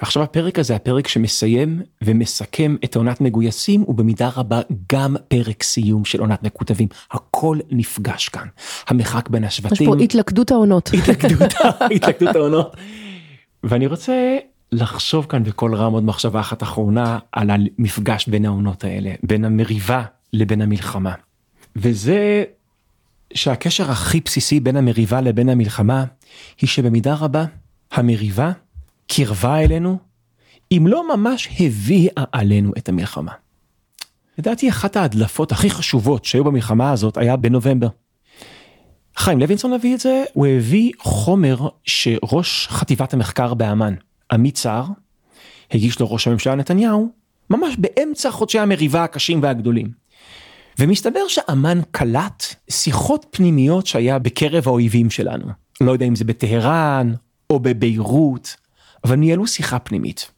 ועכשיו 0.00 0.22
הפרק 0.22 0.58
הזה, 0.58 0.76
הפרק 0.76 1.08
שמסיים 1.08 1.82
ומסכם 2.02 2.76
את 2.84 2.96
עונת 2.96 3.20
מגויסים, 3.20 3.80
הוא 3.80 3.94
במידה 3.94 4.30
רבה 4.36 4.60
גם 4.92 5.16
פרק 5.28 5.62
סיום 5.62 6.04
של 6.04 6.20
עונת 6.20 6.42
מקוטבים. 6.42 6.88
הכל 7.10 7.58
נפגש 7.70 8.28
כאן. 8.28 8.46
המרחק 8.88 9.28
בין 9.28 9.44
יש 9.44 9.58
השבטים. 9.58 9.86
פה 9.86 9.96
התלכדות 10.04 10.50
העונות. 10.50 10.90
התלכדות, 10.94 11.54
התלכדות 11.96 12.36
העונות. 12.36 12.76
ואני 13.64 13.86
רוצה 13.86 14.36
לחשוב 14.72 15.26
כאן 15.28 15.44
בקול 15.44 15.74
רם 15.74 15.92
עוד 15.92 16.04
מחשבה 16.04 16.40
אחת 16.40 16.62
אחרונה 16.62 17.18
על 17.32 17.50
המפגש 17.50 18.28
בין 18.28 18.44
העונות 18.44 18.84
האלה, 18.84 19.10
בין 19.22 19.44
המריבה 19.44 20.02
לבין 20.32 20.62
המלחמה. 20.62 21.12
וזה 21.76 22.44
שהקשר 23.34 23.90
הכי 23.90 24.20
בסיסי 24.20 24.60
בין 24.60 24.76
המריבה 24.76 25.20
לבין 25.20 25.48
המלחמה, 25.48 26.04
היא 26.60 26.68
שבמידה 26.68 27.14
רבה 27.14 27.44
המריבה 27.92 28.52
קרבה 29.06 29.60
אלינו, 29.60 29.98
אם 30.72 30.86
לא 30.88 31.16
ממש 31.16 31.48
הביאה 31.60 32.24
עלינו 32.32 32.72
את 32.78 32.88
המלחמה. 32.88 33.32
לדעתי 34.38 34.68
אחת 34.68 34.96
ההדלפות 34.96 35.52
הכי 35.52 35.70
חשובות 35.70 36.24
שהיו 36.24 36.44
במלחמה 36.44 36.90
הזאת 36.90 37.16
היה 37.16 37.36
בנובמבר. 37.36 37.88
חיים 39.16 39.40
לוינסון 39.40 39.72
הביא 39.72 39.94
את 39.94 40.00
זה, 40.00 40.24
הוא 40.32 40.46
הביא 40.46 40.92
חומר 40.98 41.68
שראש 41.84 42.68
חטיבת 42.70 43.14
המחקר 43.14 43.54
באמ"ן, 43.54 43.94
עמית 44.32 44.56
סער, 44.56 44.86
הגיש 45.70 46.00
לו 46.00 46.12
ראש 46.12 46.26
הממשלה 46.26 46.54
נתניהו, 46.54 47.08
ממש 47.50 47.76
באמצע 47.78 48.30
חודשי 48.30 48.58
המריבה 48.58 49.04
הקשים 49.04 49.42
והגדולים. 49.42 50.03
ומסתבר 50.78 51.28
שאמ"ן 51.28 51.80
קלט 51.90 52.44
שיחות 52.70 53.26
פנימיות 53.30 53.86
שהיה 53.86 54.18
בקרב 54.18 54.68
האויבים 54.68 55.10
שלנו. 55.10 55.46
לא 55.80 55.92
יודע 55.92 56.06
אם 56.06 56.16
זה 56.16 56.24
בטהרן 56.24 57.12
או 57.50 57.60
בביירות, 57.60 58.56
אבל 59.04 59.16
ניהלו 59.16 59.46
שיחה 59.46 59.78
פנימית. 59.78 60.30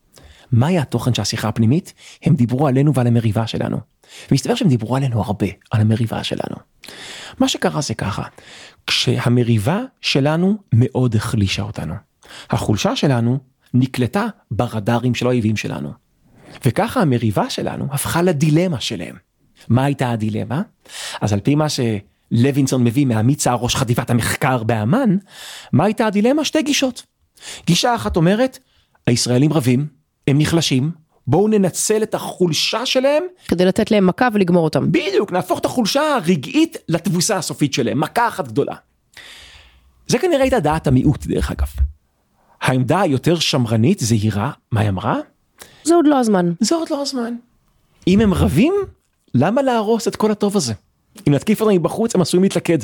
מה 0.52 0.66
היה 0.66 0.82
התוכן 0.82 1.14
של 1.14 1.22
השיחה 1.22 1.48
הפנימית? 1.48 1.92
הם 2.22 2.34
דיברו 2.34 2.66
עלינו 2.66 2.94
ועל 2.94 3.06
המריבה 3.06 3.46
שלנו. 3.46 3.78
ומסתבר 4.30 4.54
שהם 4.54 4.68
דיברו 4.68 4.96
עלינו 4.96 5.22
הרבה, 5.22 5.46
על 5.70 5.80
המריבה 5.80 6.24
שלנו. 6.24 6.56
מה 7.38 7.48
שקרה 7.48 7.80
זה 7.80 7.94
ככה, 7.94 8.22
כשהמריבה 8.86 9.80
שלנו 10.00 10.56
מאוד 10.72 11.16
החלישה 11.16 11.62
אותנו. 11.62 11.94
החולשה 12.50 12.96
שלנו 12.96 13.38
נקלטה 13.74 14.26
ברדארים 14.50 15.14
של 15.14 15.26
האויבים 15.26 15.56
שלנו. 15.56 15.90
וככה 16.64 17.00
המריבה 17.00 17.50
שלנו 17.50 17.86
הפכה 17.90 18.22
לדילמה 18.22 18.80
שלהם. 18.80 19.16
מה 19.68 19.84
הייתה 19.84 20.10
הדילמה? 20.10 20.62
אז 21.20 21.32
על 21.32 21.40
פי 21.40 21.54
מה 21.54 21.66
לוינסון 22.30 22.84
מביא 22.84 23.06
מהמיצה 23.06 23.54
ראש 23.54 23.76
חטיבת 23.76 24.10
המחקר 24.10 24.62
באמ"ן, 24.62 25.16
מה 25.72 25.84
הייתה 25.84 26.06
הדילמה? 26.06 26.44
שתי 26.44 26.62
גישות. 26.62 27.02
גישה 27.66 27.94
אחת 27.94 28.16
אומרת, 28.16 28.58
הישראלים 29.06 29.52
רבים, 29.52 29.86
הם 30.28 30.38
נחלשים, 30.38 30.90
בואו 31.26 31.48
ננצל 31.48 32.02
את 32.02 32.14
החולשה 32.14 32.86
שלהם, 32.86 33.22
כדי 33.48 33.64
לתת 33.64 33.90
להם 33.90 34.06
מכה 34.06 34.28
ולגמור 34.32 34.64
אותם. 34.64 34.92
בדיוק, 34.92 35.32
נהפוך 35.32 35.58
את 35.58 35.64
החולשה 35.64 36.14
הרגעית 36.14 36.76
לתבוסה 36.88 37.36
הסופית 37.36 37.72
שלהם, 37.72 38.00
מכה 38.00 38.28
אחת 38.28 38.48
גדולה. 38.48 38.74
זה 40.06 40.18
כנראה 40.18 40.42
הייתה 40.42 40.60
דעת 40.60 40.86
המיעוט 40.86 41.26
דרך 41.26 41.50
אגב. 41.50 41.68
העמדה 42.62 43.00
היותר 43.00 43.38
שמרנית, 43.38 43.98
זהירה, 43.98 44.50
מה 44.72 44.80
היא 44.80 44.88
אמרה? 44.88 45.16
זה 45.84 45.94
עוד 45.94 46.06
לא 46.06 46.18
הזמן. 46.18 46.52
זה 46.60 46.74
עוד 46.74 46.90
לא 46.90 47.02
הזמן. 47.02 47.34
אם 48.06 48.20
הם 48.20 48.34
רבים, 48.34 48.74
למה 49.36 49.62
להרוס 49.62 50.08
את 50.08 50.16
כל 50.16 50.30
הטוב 50.30 50.56
הזה? 50.56 50.72
אם 51.28 51.34
נתקיף 51.34 51.60
אותם 51.60 51.74
מבחוץ 51.74 52.14
הם 52.14 52.20
עשויים 52.20 52.42
להתלכד. 52.42 52.78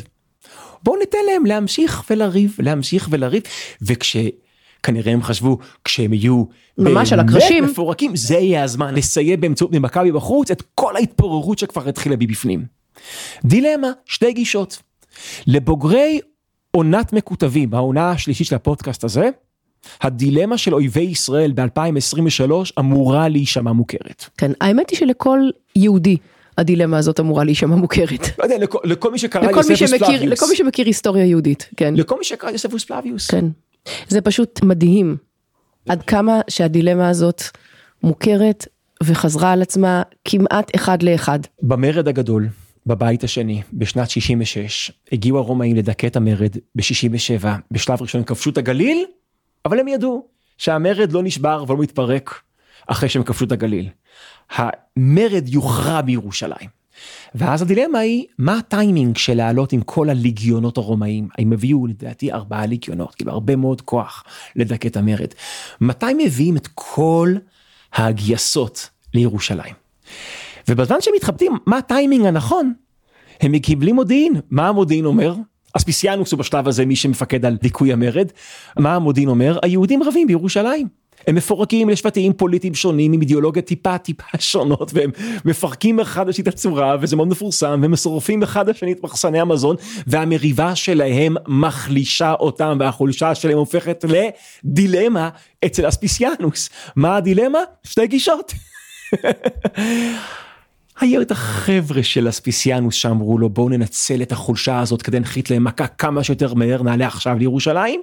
בואו 0.82 0.98
ניתן 0.98 1.18
להם 1.32 1.46
להמשיך 1.46 2.04
ולריב, 2.10 2.56
להמשיך 2.58 3.08
ולריב, 3.10 3.42
וכשכנראה 3.82 5.12
הם 5.12 5.22
חשבו, 5.22 5.58
כשהם 5.84 6.12
יהיו 6.12 6.44
ממש 6.78 7.12
על 7.12 7.20
הקרשים. 7.20 7.64
מפורקים, 7.64 8.16
זה 8.16 8.34
יהיה 8.34 8.64
הזמן 8.64 8.94
לסיים 8.94 9.40
באמצעות 9.40 9.72
ממכה 9.72 10.02
מבחוץ 10.02 10.50
את 10.50 10.62
כל 10.74 10.96
ההתפוררות 10.96 11.58
שכבר 11.58 11.88
התחילה 11.88 12.16
מבפנים. 12.18 12.64
דילמה, 13.44 13.88
שתי 14.06 14.32
גישות. 14.32 14.82
לבוגרי 15.46 16.20
עונת 16.70 17.12
מקוטבים, 17.12 17.74
העונה 17.74 18.10
השלישית 18.10 18.46
של 18.46 18.54
הפודקאסט 18.54 19.04
הזה, 19.04 19.30
הדילמה 20.00 20.58
של 20.58 20.74
אויבי 20.74 21.00
ישראל 21.00 21.52
ב-2023 21.52 22.52
אמורה 22.78 23.28
להישמע 23.28 23.72
מוכרת. 23.72 24.24
כן, 24.38 24.52
האמת 24.60 24.90
היא 24.90 24.98
שלכל 24.98 25.40
יהודי 25.76 26.16
הדילמה 26.58 26.98
הזאת 26.98 27.20
אמורה 27.20 27.44
להישמע 27.44 27.76
מוכרת. 27.76 28.38
לא 28.38 28.44
יודע, 28.44 28.58
לכל, 28.58 28.78
לכל 28.84 29.12
מי 29.12 29.18
שקרא 29.18 29.42
לכל 29.42 29.50
מי, 29.50 29.56
יוספוס 29.56 29.90
שמכיר, 29.90 30.06
פלביוס. 30.06 30.32
לכל 30.32 30.46
מי 30.50 30.56
שמכיר 30.56 30.86
היסטוריה 30.86 31.24
יהודית, 31.24 31.68
כן. 31.76 31.94
לכל 31.94 32.18
מי 32.18 32.24
שקרא 32.24 32.50
יוספוס 32.50 32.84
פלביוס. 32.84 33.30
כן. 33.30 33.44
זה 34.08 34.20
פשוט 34.20 34.60
מדהים 34.62 35.16
עד 35.88 36.02
כמה 36.02 36.40
שהדילמה 36.48 37.08
הזאת 37.08 37.42
מוכרת 38.02 38.66
וחזרה 39.02 39.52
על 39.52 39.62
עצמה 39.62 40.02
כמעט 40.24 40.76
אחד 40.76 41.02
לאחד. 41.02 41.38
במרד 41.62 42.08
הגדול, 42.08 42.48
בבית 42.86 43.24
השני, 43.24 43.62
בשנת 43.72 44.10
66, 44.10 44.92
הגיעו 45.12 45.38
הרומאים 45.38 45.76
לדכא 45.76 46.06
את 46.06 46.16
המרד 46.16 46.56
ב-67, 46.74 47.46
בשלב 47.70 48.02
ראשון 48.02 48.24
כבשו 48.24 48.50
את 48.50 48.58
הגליל, 48.58 49.04
אבל 49.64 49.80
הם 49.80 49.88
ידעו 49.88 50.26
שהמרד 50.58 51.12
לא 51.12 51.22
נשבר 51.22 51.64
ולא 51.68 51.78
מתפרק 51.78 52.40
אחרי 52.86 53.08
שהם 53.08 53.22
כבשו 53.22 53.44
את 53.44 53.52
הגליל. 53.52 53.88
המרד 54.50 55.48
יוכרע 55.48 56.00
בירושלים. 56.00 56.82
ואז 57.34 57.62
הדילמה 57.62 57.98
היא, 57.98 58.24
מה 58.38 58.58
הטיימינג 58.58 59.16
של 59.16 59.34
לעלות 59.34 59.72
עם 59.72 59.80
כל 59.82 60.10
הליגיונות 60.10 60.76
הרומאים? 60.76 61.28
הם 61.38 61.52
הביאו 61.52 61.86
לדעתי 61.86 62.32
ארבעה 62.32 62.66
ליגיונות, 62.66 63.14
כאילו 63.14 63.32
הרבה 63.32 63.56
מאוד 63.56 63.80
כוח 63.80 64.24
לדכא 64.56 64.88
את 64.88 64.96
המרד. 64.96 65.28
מתי 65.80 66.14
מביאים 66.18 66.56
את 66.56 66.68
כל 66.74 67.34
הגייסות 67.94 68.90
לירושלים? 69.14 69.74
ובזמן 70.68 70.96
שהם 71.00 71.14
מתחבטים 71.16 71.52
מה 71.66 71.78
הטיימינג 71.78 72.26
הנכון, 72.26 72.72
הם 73.40 73.52
מקבלים 73.52 73.94
מודיעין. 73.94 74.40
מה 74.50 74.68
המודיעין 74.68 75.04
אומר? 75.04 75.34
אספיסיאנוס 75.76 76.32
הוא 76.32 76.38
בשלב 76.38 76.68
הזה 76.68 76.86
מי 76.86 76.96
שמפקד 76.96 77.44
על 77.44 77.56
דיכוי 77.56 77.92
המרד. 77.92 78.28
מה 78.78 78.94
המודיעין 78.94 79.28
אומר? 79.28 79.58
היהודים 79.62 80.02
רבים 80.02 80.26
בירושלים. 80.26 81.01
הם 81.26 81.34
מפורקים 81.34 81.88
לשבטים 81.88 82.32
פוליטיים 82.32 82.74
שונים 82.74 83.12
עם 83.12 83.20
אידיאולוגיה 83.20 83.62
טיפה 83.62 83.98
טיפה 83.98 84.38
שונות 84.50 84.90
והם 84.94 85.10
מפרקים 85.44 86.00
אחד 86.00 86.28
לשני 86.28 86.42
את 86.42 86.48
הצורה 86.48 86.96
וזה 87.00 87.16
מאוד 87.16 87.28
מפורסם 87.28 87.78
והם 87.82 87.96
שורפים 87.96 88.42
אחד 88.42 88.70
לשני 88.70 88.92
את 88.92 89.02
מחסני 89.02 89.40
המזון 89.40 89.76
והמריבה 90.06 90.74
שלהם 90.74 91.34
מחלישה 91.48 92.32
אותם 92.32 92.76
והחולשה 92.80 93.34
שלהם 93.34 93.58
הופכת 93.58 94.04
לדילמה 94.64 95.28
אצל 95.64 95.88
אספיסיאנוס. 95.88 96.70
מה 96.96 97.16
הדילמה? 97.16 97.58
שתי 97.84 98.06
גישות. 98.06 98.52
היו 101.00 101.22
את 101.22 101.30
החבר'ה 101.30 102.02
של 102.02 102.28
אספיסיאנוס 102.28 102.94
שאמרו 102.94 103.38
לו 103.38 103.48
בואו 103.48 103.68
ננצל 103.68 104.22
את 104.22 104.32
החולשה 104.32 104.80
הזאת 104.80 105.02
כדי 105.02 105.16
להנחית 105.16 105.50
להם 105.50 105.64
מכה 105.64 105.86
כמה 105.86 106.24
שיותר 106.24 106.54
מהר 106.54 106.82
נעלה 106.82 107.06
עכשיו 107.06 107.38
לירושלים. 107.38 108.00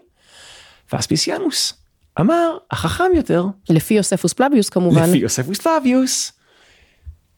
ואספיסיאנוס 0.93 1.78
אמר 2.19 2.57
החכם 2.71 3.11
יותר 3.15 3.45
לפי 3.69 3.93
יוספוס 3.93 4.33
פלביוס 4.33 4.69
כמובן. 4.69 5.09
לפי 5.09 5.17
יוספוס 5.17 5.59
פלביוס 5.59 6.31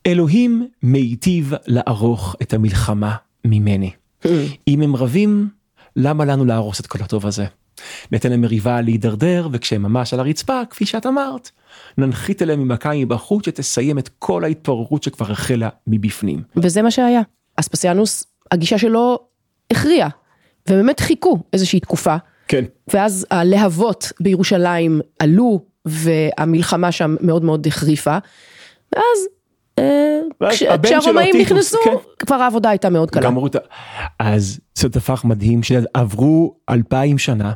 אלוהים 0.08 0.68
מיטיב 0.84 1.54
לערוך 1.68 2.36
את 2.42 2.54
המלחמה 2.54 3.16
ממני. 3.46 3.92
אם 4.68 4.82
הם 4.82 4.96
רבים 4.96 5.50
למה 5.96 6.26
לנו 6.26 6.46
להרוס 6.46 6.80
את 6.80 6.88
כל 6.88 7.00
הטוב 7.04 7.28
הזה. 7.28 7.46
ניתן 8.12 8.30
להם 8.30 8.42
מריבה 8.42 8.82
להידרדר 8.82 9.48
וכשהם 9.52 9.82
ממש 9.82 10.14
על 10.14 10.20
הרצפה 10.20 10.62
כפי 10.70 10.86
שאת 10.86 11.06
אמרת 11.06 11.52
ננחית 11.98 12.42
אליהם 12.42 12.60
ממכה 12.60 12.92
מבחוץ 12.96 13.46
שתסיים 13.46 14.00
את 14.00 14.10
כל 14.20 14.44
ההתפוררות 14.44 15.04
שכבר 15.04 15.32
החלה 15.32 15.70
מבפנים. 15.88 16.42
וזה 16.56 16.82
מה 16.82 16.92
שהיה. 16.92 17.22
אספסיאנוס, 17.56 18.24
הגישה 18.52 18.78
שלו 18.78 19.20
הכריעה, 19.72 20.10
ובאמת 20.70 21.00
חיכו 21.00 21.40
איזושהי 21.54 21.80
תקופה, 21.80 22.16
כן. 22.52 22.66
ואז 22.94 23.26
הלהבות 23.32 24.12
בירושלים 24.20 25.02
עלו, 25.20 25.66
והמלחמה 25.86 26.92
שם 26.92 27.16
מאוד 27.22 27.44
מאוד 27.44 27.68
החריפה, 27.68 28.18
ואז, 28.96 29.28
אה, 29.80 30.20
כשהרומאים 30.84 31.36
נכנסו, 31.42 31.78
כן. 31.84 31.92
כבר 32.20 32.36
העבודה 32.36 32.70
הייתה 32.70 32.90
מאוד 32.90 33.12
קלה. 33.12 33.22
אז 34.20 34.60
זה 34.76 34.88
הפך 34.96 35.26
מדהים 35.26 35.64
שעברו 35.64 36.56
אלפיים 36.70 37.18
שנה, 37.18 37.54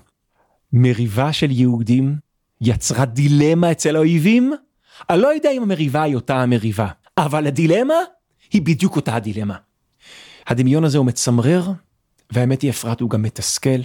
מריבה 0.74 1.34
של 1.34 1.52
יהודים 1.52 2.16
יצרה 2.62 3.06
דילמה 3.06 3.72
אצל 3.72 3.96
האויבים. 3.96 4.54
אני 5.10 5.22
לא 5.22 5.34
יודע 5.34 5.52
אם 5.52 5.64
המריבה 5.64 6.04
היא 6.04 6.16
אותה 6.16 6.36
המריבה, 6.36 6.88
אבל 7.18 7.48
הדילמה 7.48 7.94
היא 8.54 8.62
בדיוק 8.62 8.96
אותה 8.96 9.16
הדילמה. 9.16 9.56
הדמיון 10.48 10.84
הזה 10.84 10.98
הוא 10.98 11.06
מצמרר, 11.06 11.72
והאמת 12.32 12.62
היא 12.62 12.70
אפרת 12.70 13.02
הוא 13.02 13.10
גם 13.10 13.22
מתסכל 13.22 13.80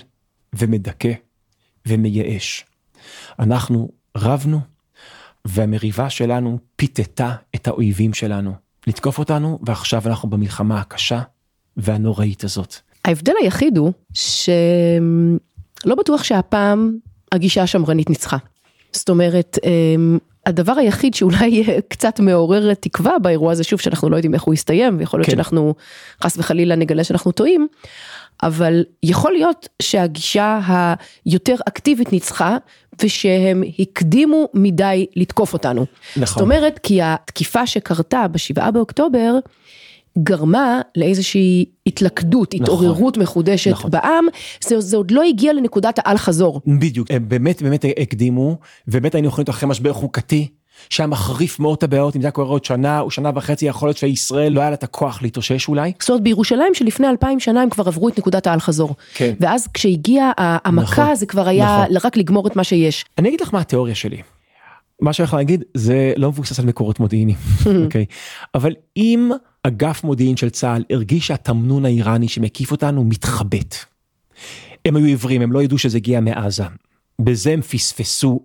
ומדכא 0.53 1.13
ומייאש. 1.87 2.65
אנחנו 3.39 3.91
רבנו, 4.17 4.61
והמריבה 5.45 6.11
שלנו 6.11 6.59
פיתתה 6.77 7.35
את 7.55 7.69
האויבים 7.69 8.15
שלנו 8.15 8.55
לתקוף 8.87 9.19
אותנו, 9.19 9.59
ועכשיו 9.63 10.03
אנחנו 10.07 10.31
במלחמה 10.31 10.81
הקשה 10.81 11.21
והנוראית 11.77 12.45
הזאת. 12.45 12.75
ההבדל 13.05 13.33
היחיד 13.43 13.77
הוא 13.77 13.93
שלא 14.13 15.95
בטוח 15.99 16.25
שהפעם 16.25 16.97
הגישה 17.33 17.63
השמרנית 17.63 18.11
ניצחה. 18.11 18.37
זאת 18.93 19.09
אומרת, 19.09 19.59
הדבר 20.47 20.73
היחיד 20.73 21.15
שאולי 21.15 21.65
קצת 21.89 22.21
מעורר 22.21 22.75
תקווה 22.75 23.19
באירוע 23.19 23.53
הזה, 23.53 23.65
שוב 23.65 23.81
שאנחנו 23.81 24.11
לא 24.11 24.17
יודעים 24.17 24.35
איך 24.35 24.43
הוא 24.43 24.55
יסתיים, 24.55 24.99
ויכול 24.99 25.21
להיות 25.21 25.27
כן. 25.27 25.33
שאנחנו 25.33 25.75
חס 26.25 26.39
וחלילה 26.39 26.77
נגלה 26.77 27.05
שאנחנו 27.05 27.33
טועים, 27.33 27.69
אבל 28.43 28.85
יכול 29.03 29.33
להיות 29.33 29.69
שהגישה 29.83 30.61
היותר 31.27 31.57
אקטיבית 31.69 32.13
ניצחה, 32.13 32.57
ושהם 33.03 33.63
הקדימו 33.79 34.49
מדי 34.55 35.07
לתקוף 35.17 35.53
אותנו. 35.53 35.87
נכון. 36.17 36.27
זאת 36.27 36.41
אומרת, 36.41 36.79
כי 36.83 37.03
התקיפה 37.03 37.67
שקרתה 37.67 38.29
בשבעה 38.29 38.71
באוקטובר, 38.71 39.39
גרמה 40.19 40.81
לאיזושהי 40.97 41.65
התלכדות, 41.87 42.55
התעוררות 42.55 43.17
מחודשת 43.17 43.71
נכון. 43.71 43.91
בעם, 43.91 44.27
זה, 44.65 44.81
זה 44.81 44.97
עוד 44.97 45.11
לא 45.11 45.23
הגיע 45.23 45.53
לנקודת 45.53 45.99
האל 45.99 46.17
חזור. 46.17 46.61
בדיוק, 46.67 47.11
הם 47.11 47.29
באמת 47.29 47.63
באמת 47.63 47.85
הקדימו, 48.01 48.59
ובאמת 48.89 49.15
היינו 49.15 49.29
יכולים 49.29 49.45
להיות 49.49 49.57
אחרי 49.57 49.69
משבר 49.69 49.93
חוקתי, 49.93 50.49
שהיה 50.91 51.07
מחריף 51.07 51.59
מאוד 51.59 51.77
את 51.77 51.83
הבעיות, 51.83 52.17
אם 52.17 52.21
זה 52.21 52.27
היה 52.27 52.33
קורה 52.33 52.49
עוד 52.49 52.65
שנה 52.65 53.01
או 53.01 53.11
שנה 53.11 53.31
וחצי, 53.35 53.67
יכול 53.67 53.89
להיות 53.89 53.97
שישראל 53.97 54.53
לא 54.53 54.61
היה 54.61 54.71
לה 54.71 54.75
את 54.75 54.83
הכוח 54.83 55.23
להתאושש 55.23 55.69
אולי. 55.69 55.93
זאת 56.01 56.11
אומרת, 56.11 56.23
בירושלים 56.23 56.75
שלפני 56.75 57.09
אלפיים 57.09 57.41
שנה 57.41 57.63
הם 57.63 57.71
כבר 57.71 57.89
עברו 57.89 58.09
את 58.09 58.19
נקודת 58.19 58.47
האל 58.47 58.61
חזור. 58.61 58.95
כן. 59.15 59.35
ואז 59.41 59.69
כשהגיעה 59.75 60.33
המכה, 60.37 61.03
נכון, 61.03 61.15
זה 61.15 61.27
כבר 61.27 61.49
היה 61.49 61.85
נכון. 61.85 61.97
רק 62.05 62.17
לגמור 62.17 62.47
את 62.47 62.57
מה 62.57 62.65
שיש. 62.65 63.05
אני 63.19 63.29
אגיד 63.29 63.41
לך 63.41 63.55
מה 63.55 63.61
התיאוריה 63.61 63.95
שלי. 63.95 64.23
מה 65.01 65.13
שאני 65.13 65.25
יכול 65.25 65.39
להגיד 65.39 65.65
זה 65.75 66.13
לא 66.17 66.29
מבוסס 66.29 66.59
על 66.59 66.67
מקורות 66.67 67.01
מודיעיניים, 67.01 67.39
אוקיי? 67.85 68.05
אבל 68.55 68.75
אם 68.97 69.31
אגף 69.63 70.05
מודיעין 70.05 70.37
של 70.37 70.51
צה"ל 70.51 70.85
הרגיש 70.91 71.27
שהתמנון 71.27 71.85
האיראני 71.85 72.29
שמקיף 72.29 72.71
אותנו 72.71 73.05
מתחבט. 73.05 73.75
הם 74.85 74.97
היו 74.97 75.07
עיוורים, 75.07 75.43
הם 75.43 75.53
לא 75.53 75.63
ידעו 75.63 75.79
שזה 75.79 75.97
הגיע 75.97 76.21
מעזה. 76.21 76.65
בזה 77.21 77.51
הם 77.53 77.63
פספסו. 77.63 78.41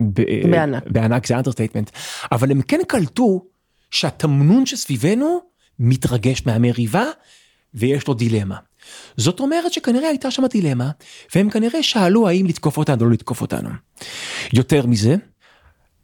ב- 0.00 0.50
בענק. 0.50 0.82
בענק 0.86 1.26
זה 1.26 1.36
understatement. 1.36 1.90
אבל 2.32 2.50
הם 2.50 2.62
כן 2.62 2.80
קלטו 2.88 3.44
שהתמנון 3.90 4.66
שסביבנו 4.66 5.40
מתרגש 5.78 6.42
מהמריבה 6.46 7.04
ויש 7.74 8.08
לו 8.08 8.14
דילמה. 8.14 8.56
זאת 9.16 9.40
אומרת 9.40 9.72
שכנראה 9.72 10.08
הייתה 10.08 10.30
שם 10.30 10.46
דילמה, 10.46 10.90
והם 11.34 11.50
כנראה 11.50 11.82
שאלו 11.82 12.28
האם 12.28 12.46
לתקוף 12.46 12.76
אותנו 12.76 13.00
או 13.00 13.06
לא 13.06 13.12
לתקוף 13.12 13.40
אותנו. 13.40 13.68
יותר 14.52 14.86
מזה, 14.86 15.16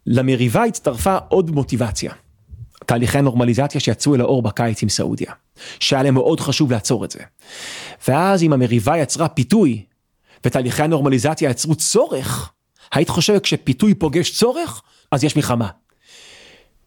למריבה 0.05 0.63
הצטרפה 0.63 1.17
עוד 1.29 1.51
מוטיבציה. 1.51 2.11
תהליכי 2.85 3.17
הנורמליזציה 3.17 3.81
שיצאו 3.81 4.15
אל 4.15 4.21
האור 4.21 4.41
בקיץ 4.41 4.83
עם 4.83 4.89
סעודיה. 4.89 5.31
שהיה 5.79 6.03
להם 6.03 6.13
מאוד 6.13 6.39
חשוב 6.39 6.71
לעצור 6.71 7.05
את 7.05 7.11
זה. 7.11 7.19
ואז 8.07 8.43
אם 8.43 8.53
המריבה 8.53 8.97
יצרה 8.97 9.27
פיתוי, 9.27 9.85
ותהליכי 10.45 10.83
הנורמליזציה 10.83 11.49
יצרו 11.49 11.75
צורך, 11.75 12.51
היית 12.93 13.09
חושבת 13.09 13.43
כשפיתוי 13.43 13.93
פוגש 13.93 14.31
צורך, 14.31 14.81
אז 15.11 15.23
יש 15.23 15.35
מלחמה. 15.35 15.67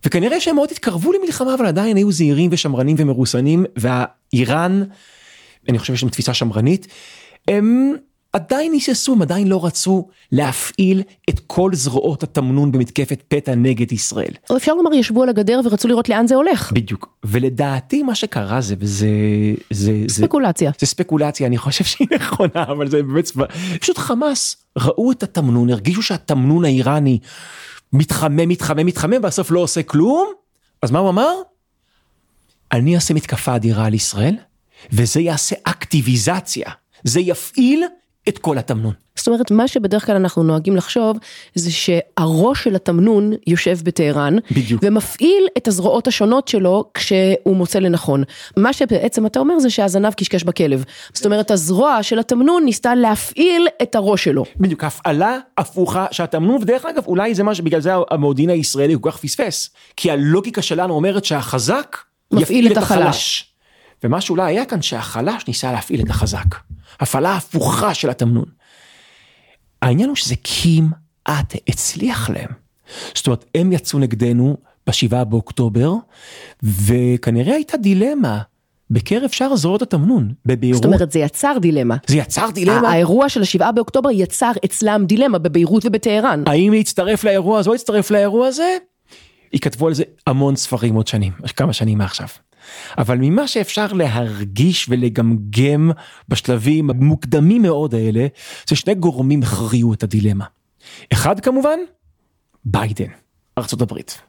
וכנראה 0.05 0.41
שהם 0.41 0.55
מאוד 0.55 0.71
התקרבו 0.71 1.13
למלחמה, 1.13 1.55
אבל 1.55 1.67
עדיין 1.67 1.97
היו 1.97 2.13
זהירים 2.13 2.51
ושמרנים 2.53 2.97
ומרוסנים, 2.99 3.65
והאיראן, 3.77 4.83
אני 5.69 5.79
חושב 5.79 5.95
שיש 5.95 6.03
להם 6.03 6.11
תפיסה 6.11 6.35
שמרנית, 6.35 6.87
הם 7.49 7.97
עדיין 8.33 8.73
היססו, 8.73 9.13
הם 9.13 9.23
עדיין 9.23 9.49
לא 9.49 9.65
רצו 9.67 10.09
להפעיל 10.33 11.03
את 11.31 11.41
כל 11.47 11.75
זרועות 11.75 12.23
התמנון 12.23 12.73
במתקפת 12.73 13.23
פתע 13.29 13.55
נגד 13.55 13.93
ישראל. 13.93 14.33
או 14.51 14.57
אפשר 14.57 14.75
לומר 14.75 14.95
ישבו 14.95 15.23
על 15.23 15.29
הגדר 15.29 15.61
ורצו 15.65 15.89
לראות 15.89 16.09
לאן 16.09 16.27
זה 16.27 16.35
הולך. 16.35 16.73
בדיוק, 16.73 17.09
ולדעתי 17.25 18.03
מה 18.03 18.15
שקרה 18.15 18.61
זה, 18.61 18.75
וזה, 18.79 19.09
זה, 19.71 19.93
זה, 20.07 20.15
ספקולציה. 20.15 20.71
זה 20.81 20.87
ספקולציה, 20.87 21.47
אני 21.47 21.59
חושב 21.59 21.85
שהיא 21.85 22.09
נכונה, 22.17 22.63
אבל 22.63 22.89
זה 22.89 23.03
באמת, 23.03 23.31
פשוט 23.81 23.99
חמאס 23.99 24.57
ראו 24.79 25.13
את 25.13 25.23
התמנון, 25.23 25.71
הרגישו 25.71 26.03
שהתמנון 26.03 26.65
האיראני 26.65 27.19
מתחמם, 27.93 28.49
מתחמם, 28.49 28.87
מתחמם, 28.87 29.23
בסוף 29.23 29.51
לא 29.51 29.61
עושה 29.61 29.83
כלום, 29.83 30.29
אז 30.83 30.91
מה 30.91 30.99
הוא 30.99 31.09
אמר? 31.09 31.33
אני 32.73 32.95
אעשה 32.95 33.15
מתקפה 33.15 33.57
אדירה 33.57 33.87
על 33.87 33.95
ישראל, 33.95 34.37
וזה 34.93 35.21
יעשה 35.21 35.57
אקטיביזציה, 35.65 36.71
זה 37.05 37.21
יפעיל 37.21 37.85
את 38.29 38.39
כל 38.39 38.59
התמנון. 38.59 38.93
זאת 39.17 39.29
אומרת, 39.29 39.51
מה 39.51 39.69
שבדרך 39.69 40.07
כלל 40.07 40.17
אנחנו 40.17 40.43
נוהגים 40.43 40.77
לחשוב, 40.77 41.19
זה 41.55 41.71
שהראש 41.71 42.65
של 42.65 42.75
התמנון 42.75 43.33
יושב 43.47 43.79
בטהרן, 43.83 44.37
בדיוק. 44.51 44.83
ומפעיל 44.85 45.47
את 45.57 45.69
הזרועות 45.69 46.07
השונות 46.07 46.49
שלו 46.49 46.85
כשהוא 46.95 47.57
מוצא 47.57 47.79
לנכון. 47.79 48.25
מה 48.57 48.73
שבעצם 48.73 49.27
אתה 49.27 49.41
אומר 49.41 49.59
זה 49.59 49.71
שהזנב 49.71 50.13
קשקש 50.13 50.45
בכלב. 50.45 50.85
זאת 51.13 51.27
אומרת, 51.27 51.51
הזרוע 51.51 52.03
של 52.03 52.19
התמנון 52.19 52.65
ניסתה 52.65 52.95
להפעיל 52.95 53.69
את 53.83 53.95
הראש 53.95 54.25
שלו. 54.25 54.45
בדיוק, 54.57 54.85
הפעלה 54.85 55.39
הפוכה 55.59 56.07
שהתמנון, 56.11 56.63
ודרך 56.63 56.85
אגב, 56.85 57.07
אולי 57.07 57.35
זה 57.35 57.43
מה 57.43 57.55
שבגלל 57.55 57.81
זה 57.81 57.93
המודיעין 58.11 58.51
הישראלי 58.51 58.97
כל 59.01 59.11
כך 59.11 59.19
פספס. 59.19 59.71
כי 59.97 60.11
הלוגיקה 60.11 60.63
שלנו 60.63 60.95
אומרת 60.95 61.25
שהחזק 61.25 61.97
יפעיל 62.33 62.67
את 62.67 62.73
את 62.73 62.77
החלש. 62.77 63.01
החלש. 63.01 63.47
ומה 64.05 64.21
שאולי 64.21 64.53
היה 64.53 64.65
כאן 64.65 64.83
שהחלש 64.83 65.47
ניסה 65.49 65.73
להפעיל 65.73 66.01
את 66.01 66.11
החזק. 66.11 66.70
הפעלה 67.01 67.37
הפוכה 67.37 67.95
של 67.95 68.11
התמנון. 68.11 68.45
העניין 69.83 70.09
הוא 70.09 70.17
שזה 70.17 70.35
כמעט 70.45 71.55
הצליח 71.69 72.31
להם. 72.31 72.49
זאת 73.15 73.27
אומרת, 73.27 73.45
הם 73.55 73.73
יצאו 73.73 73.99
נגדנו 73.99 74.57
בשבעה 74.87 75.25
באוקטובר, 75.25 75.95
וכנראה 76.63 77.55
הייתה 77.55 77.77
דילמה 77.77 78.41
בקרב 78.91 79.31
שאר 79.31 79.57
זרועות 79.57 79.83
התמנון, 79.83 80.33
בביירות. 80.47 80.83
זאת 80.83 80.93
אומרת, 80.93 81.13
זה 81.13 81.19
יצר 81.19 81.57
דילמה. 81.61 81.97
זה 82.07 82.17
יצר 82.17 82.51
דילמה. 82.51 82.91
האירוע 82.91 83.29
של 83.29 83.43
השבעה 83.43 83.73
באוקטובר 83.73 84.11
יצר 84.11 84.53
אצלם 84.65 85.05
דילמה 85.07 85.39
בביירות 85.39 85.87
ובטהרן. 85.87 86.43
האם 86.47 86.73
להצטרף 86.73 87.25
לאירוע 87.25 87.59
הזה 87.59 87.69
או 87.71 87.75
להצטרף 87.75 88.11
לאירוע 88.11 88.47
הזה? 88.47 88.77
ייכתבו 89.53 89.87
על 89.87 89.95
זה 89.95 90.03
המון 90.27 90.57
ספרים 90.57 90.95
עוד 90.95 91.07
שנים, 91.07 91.33
כמה 91.57 91.73
שנים 91.73 91.99
מעכשיו. 91.99 92.27
אבל 92.99 93.19
ממה 93.21 93.49
שאפשר 93.49 93.87
להרגיש 93.93 94.87
ולגמגם 94.89 95.91
בשלבים 96.29 96.91
המוקדמים 96.91 97.63
מאוד 97.63 97.95
האלה, 97.95 98.27
זה 98.69 98.77
שני 98.77 98.95
גורמים 98.95 99.43
הכריעו 99.43 99.93
את 99.93 100.03
הדילמה. 100.03 100.45
אחד 101.13 101.41
כמובן, 101.41 101.79
ביידן, 102.65 103.11
ארצות 103.59 103.83
הברית. 103.83 104.21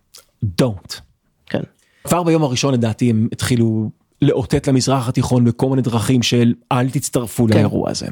Don't. 0.61 1.01
כן. 1.45 1.61
כבר 2.03 2.23
ביום 2.23 2.43
הראשון 2.43 2.73
לדעתי 2.73 3.09
הם 3.09 3.27
התחילו 3.31 3.89
לאותת 4.21 4.67
למזרח 4.67 5.07
התיכון 5.07 5.45
בכל 5.45 5.69
מיני 5.69 5.81
דרכים 5.81 6.23
של 6.23 6.53
אל 6.71 6.89
תצטרפו 6.89 7.47
כן. 7.47 7.53
לאירוע 7.53 7.89
הזה. 7.89 8.07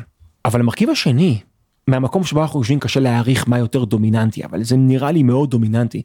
אבל 0.46 0.60
המרכיב 0.60 0.90
השני, 0.90 1.40
מהמקום 1.88 2.24
שבו 2.24 2.42
אנחנו 2.42 2.60
יושבים 2.60 2.80
קשה 2.80 3.00
להעריך 3.00 3.48
מה 3.48 3.60
יותר 3.60 3.84
דומיננטי, 3.84 4.46
אבל 4.46 4.64
זה 4.64 4.78
נראה 4.78 5.12
לי 5.12 5.24
מאוד 5.24 5.52
דומיננטי, 5.52 6.02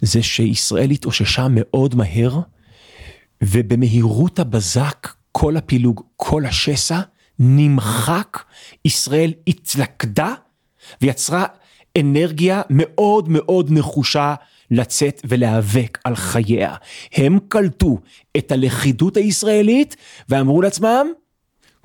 זה 0.00 0.22
שישראל 0.22 0.90
התאוששה 0.90 1.46
מאוד 1.50 1.94
מהר, 1.94 2.40
ובמהירות 3.42 4.38
הבזק 4.38 5.08
כל 5.32 5.56
הפילוג, 5.56 6.02
כל 6.16 6.46
השסע, 6.46 7.00
נמחק, 7.38 8.38
ישראל 8.84 9.32
התלכדה 9.46 10.34
ויצרה 11.02 11.44
אנרגיה 11.98 12.62
מאוד 12.70 13.28
מאוד 13.28 13.70
נחושה 13.70 14.34
לצאת 14.70 15.20
ולהיאבק 15.24 15.98
על 16.04 16.16
חייה. 16.16 16.74
הם 17.12 17.38
קלטו 17.48 17.98
את 18.36 18.52
הלכידות 18.52 19.16
הישראלית 19.16 19.96
ואמרו 20.28 20.62
לעצמם, 20.62 21.06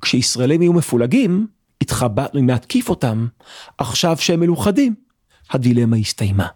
כשישראלים 0.02 0.62
יהיו 0.62 0.74
מפולגים, 0.74 1.48
התחבטנו 1.82 2.40
אם 2.40 2.50
להתקיף 2.50 2.90
אותם, 2.90 3.28
עכשיו 3.78 4.18
שהם 4.20 4.40
מלוכדים, 4.40 4.96
הדילמה 5.52 5.98
הסתיימה. 5.98 6.48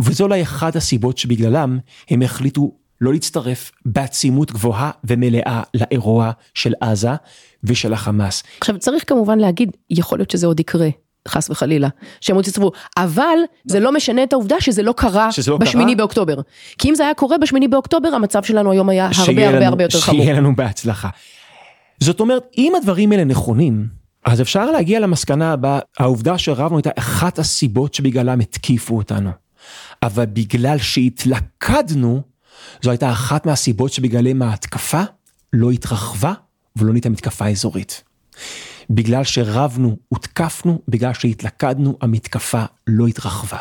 וזו 0.00 0.24
אולי 0.24 0.42
אחת 0.42 0.76
הסיבות 0.76 1.18
שבגללם 1.18 1.78
הם 2.10 2.22
החליטו 2.22 2.72
לא 3.00 3.12
להצטרף 3.12 3.70
בעצימות 3.84 4.52
גבוהה 4.52 4.90
ומלאה 5.04 5.62
לאירוע 5.74 6.30
של 6.54 6.72
עזה 6.80 7.10
ושל 7.64 7.92
החמאס. 7.92 8.42
עכשיו 8.60 8.78
צריך 8.78 9.04
כמובן 9.06 9.38
להגיד, 9.38 9.70
יכול 9.90 10.18
להיות 10.18 10.30
שזה 10.30 10.46
עוד 10.46 10.60
יקרה. 10.60 10.88
חס 11.28 11.50
וחלילה, 11.50 11.88
שהם 12.20 12.36
עוד 12.36 12.46
יצטרפו, 12.48 12.70
אבל 12.96 13.38
זה 13.64 13.80
לא 13.80 13.92
משנה 13.92 14.22
את 14.22 14.32
העובדה 14.32 14.56
שזה 14.60 14.82
לא 14.82 14.92
קרה 14.96 15.32
שזה 15.32 15.50
לא 15.50 15.56
בשמיני 15.58 15.86
קרה? 15.92 15.96
באוקטובר. 15.98 16.34
כי 16.78 16.88
אם 16.90 16.94
זה 16.94 17.02
היה 17.04 17.14
קורה 17.14 17.38
בשמיני 17.38 17.68
באוקטובר, 17.68 18.08
המצב 18.08 18.42
שלנו 18.42 18.72
היום 18.72 18.88
היה 18.88 19.04
הרבה 19.04 19.14
שיהיה 19.14 19.46
הרבה 19.46 19.58
לנו- 19.60 19.66
הרבה 19.68 19.84
יותר 19.84 20.00
חמור. 20.00 20.20
שיהיה 20.22 20.36
לנו 20.36 20.56
בהצלחה. 20.56 21.08
זאת 22.00 22.20
אומרת, 22.20 22.42
אם 22.58 22.72
הדברים 22.76 23.12
האלה 23.12 23.24
נכונים, 23.24 23.86
אז 24.24 24.40
אפשר 24.40 24.70
להגיע 24.70 25.00
למסקנה 25.00 25.52
הבאה, 25.52 25.78
העובדה 25.98 26.38
שרבנו 26.38 26.76
הייתה 26.76 26.90
אחת 26.98 27.38
הסיבות 27.38 27.94
שבגללם 27.94 28.40
התקיפו 28.40 28.96
אותנו. 28.96 29.30
אבל 30.02 30.24
בגלל 30.26 30.78
שהתלכדנו, 30.78 32.20
זו 32.82 32.90
הייתה 32.90 33.12
אחת 33.12 33.46
מהסיבות 33.46 33.92
שבגללם 33.92 34.42
ההתקפה 34.42 35.02
לא 35.52 35.70
התרחבה 35.70 36.32
ולא 36.76 36.90
נהייתה 36.90 37.08
מתקפה 37.08 37.48
אזורית. 37.48 38.02
בגלל 38.90 39.24
שרבנו, 39.24 39.96
הותקפנו, 40.08 40.80
בגלל 40.88 41.14
שהתלכדנו, 41.14 41.98
המתקפה 42.00 42.64
לא 42.86 43.06
התרחבה. 43.06 43.58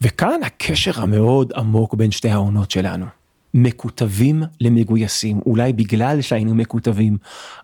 וכאן 0.00 0.40
הקשר 0.42 1.00
המאוד 1.00 1.52
עמוק 1.56 1.94
בין 1.94 2.10
שתי 2.10 2.30
העונות 2.30 2.70
שלנו. 2.70 3.06
מקוטבים 3.54 4.42
למגויסים, 4.60 5.40
אולי 5.46 5.72
בגלל 5.72 6.20
שהיינו 6.20 6.54
מקוטבים, 6.54 7.16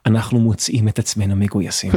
אנחנו 0.07 0.41
מוצאים 0.41 0.89
את 0.89 0.99
עצמנו 0.99 1.37
מגויסים. 1.37 1.93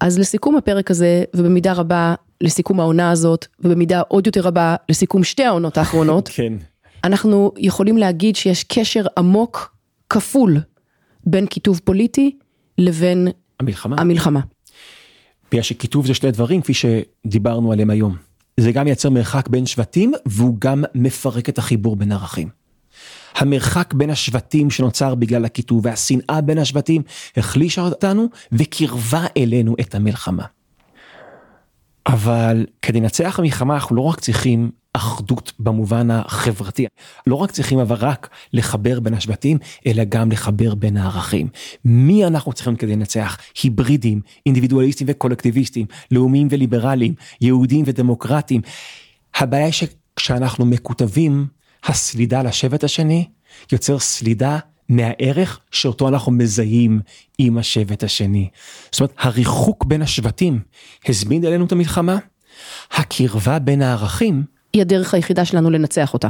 אז 0.00 0.18
לסיכום 0.18 0.56
הפרק 0.56 0.90
הזה, 0.90 1.24
ובמידה 1.34 1.72
רבה 1.72 2.14
לסיכום 2.40 2.80
העונה 2.80 3.10
הזאת, 3.10 3.46
ובמידה 3.60 4.00
עוד 4.00 4.26
יותר 4.26 4.40
רבה 4.40 4.76
לסיכום 4.88 5.24
שתי 5.24 5.44
העונות 5.44 5.76
האחרונות, 5.78 6.28
כן. 6.32 6.52
אנחנו 7.04 7.52
יכולים 7.58 7.96
להגיד 7.96 8.36
שיש 8.36 8.64
קשר 8.64 9.06
עמוק, 9.18 9.76
כפול, 10.10 10.60
בין 11.26 11.46
כיתוב 11.46 11.80
פוליטי 11.84 12.36
לבין 12.78 13.28
המלחמה. 13.60 13.96
המלחמה. 13.98 14.40
בגלל 15.50 15.62
שכיתוב 15.62 16.06
זה 16.06 16.14
שני 16.14 16.30
דברים, 16.30 16.62
כפי 16.62 16.72
שדיברנו 16.74 17.72
עליהם 17.72 17.90
היום. 17.90 18.16
זה 18.60 18.72
גם 18.72 18.84
מייצר 18.84 19.10
מרחק 19.10 19.48
בין 19.48 19.66
שבטים, 19.66 20.12
והוא 20.26 20.56
גם 20.58 20.84
מפרק 20.94 21.48
את 21.48 21.58
החיבור 21.58 21.96
בין 21.96 22.12
ערכים. 22.12 22.48
המרחק 23.36 23.94
בין 23.94 24.10
השבטים 24.10 24.70
שנוצר 24.70 25.14
בגלל 25.14 25.44
הכיתוב 25.44 25.86
והשנאה 25.86 26.40
בין 26.40 26.58
השבטים 26.58 27.02
החלישה 27.36 27.82
אותנו 27.82 28.26
וקירבה 28.52 29.26
אלינו 29.36 29.74
את 29.80 29.94
המלחמה. 29.94 30.44
אבל 32.06 32.66
כדי 32.82 33.00
לנצח 33.00 33.38
המלחמה 33.38 33.74
אנחנו 33.74 33.96
לא 33.96 34.00
רק 34.00 34.20
צריכים 34.20 34.70
אחדות 34.92 35.52
במובן 35.58 36.10
החברתי, 36.10 36.86
לא 37.26 37.34
רק 37.34 37.50
צריכים 37.50 37.78
אבל 37.78 37.96
רק 37.96 38.28
לחבר 38.52 39.00
בין 39.00 39.14
השבטים, 39.14 39.58
אלא 39.86 40.04
גם 40.04 40.32
לחבר 40.32 40.74
בין 40.74 40.96
הערכים. 40.96 41.48
מי 41.84 42.26
אנחנו 42.26 42.52
צריכים 42.52 42.76
כדי 42.76 42.96
לנצח? 42.96 43.38
היברידים, 43.62 44.20
אינדיבידואליסטים 44.46 45.06
וקולקטיביסטים, 45.10 45.86
לאומיים 46.10 46.48
וליברליים, 46.50 47.14
יהודים 47.40 47.84
ודמוקרטים. 47.86 48.60
הבעיה 49.34 49.64
היא 49.64 49.72
שכשאנחנו 49.72 50.66
מקוטבים, 50.66 51.46
הסלידה 51.86 52.42
לשבט 52.42 52.84
השני 52.84 53.28
יוצר 53.72 53.98
סלידה 53.98 54.58
מהערך 54.88 55.60
שאותו 55.70 56.08
אנחנו 56.08 56.32
מזהים 56.32 57.00
עם 57.38 57.58
השבט 57.58 58.04
השני. 58.04 58.48
זאת 58.92 59.00
אומרת, 59.00 59.14
הריחוק 59.18 59.84
בין 59.84 60.02
השבטים 60.02 60.60
הזמין 61.08 61.44
אלינו 61.44 61.66
את 61.66 61.72
המלחמה, 61.72 62.18
הקרבה 62.90 63.58
בין 63.58 63.82
הערכים 63.82 64.42
היא 64.72 64.82
הדרך 64.82 65.14
היחידה 65.14 65.44
שלנו 65.44 65.70
לנצח 65.70 66.14
אותה. 66.14 66.28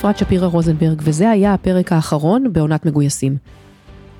אפרת 0.00 0.18
שפירא 0.18 0.46
רוזנברג, 0.46 1.02
וזה 1.04 1.30
היה 1.30 1.54
הפרק 1.54 1.92
האחרון 1.92 2.52
בעונת 2.52 2.86
מגויסים. 2.86 3.36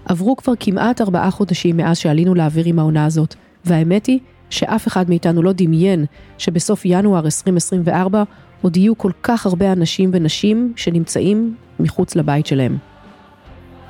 עברו 0.05 0.37
כבר 0.37 0.53
כמעט 0.61 1.01
ארבעה 1.01 1.31
חודשים 1.31 1.77
מאז 1.77 1.99
שעלינו 1.99 2.35
לאוויר 2.35 2.65
עם 2.67 2.79
העונה 2.79 3.05
הזאת, 3.05 3.35
והאמת 3.65 4.07
היא 4.07 4.19
שאף 4.51 4.89
אחד 4.89 5.09
מאיתנו 5.09 5.43
לא 5.43 5.53
דמיין 5.53 6.05
שבסוף 6.39 6.83
ינואר 6.85 7.25
2024 7.25 8.23
עוד 8.63 8.77
יהיו 8.77 8.99
כל 8.99 9.11
כך 9.23 9.47
הרבה 9.47 9.73
אנשים 9.73 10.11
ונשים 10.13 10.73
שנמצאים 10.77 11.55
מחוץ 11.81 12.17
לבית 12.17 12.47
שלהם. 12.47 12.79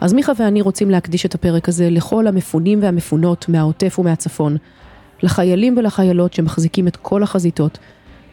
אז 0.00 0.12
מיכה 0.12 0.33
ואני 0.37 0.61
רוצים 0.61 0.90
להקדיש 0.90 1.26
את 1.26 1.35
הפרק 1.35 1.68
הזה 1.68 1.90
לכל 1.90 2.26
המפונים 2.26 2.83
והמפונות 2.83 3.48
מהעוטף 3.48 3.98
ומהצפון, 3.98 4.57
לחיילים 5.22 5.79
ולחיילות 5.79 6.33
שמחזיקים 6.33 6.88
את 6.88 6.96
כל 6.96 7.22
החזיתות, 7.22 7.79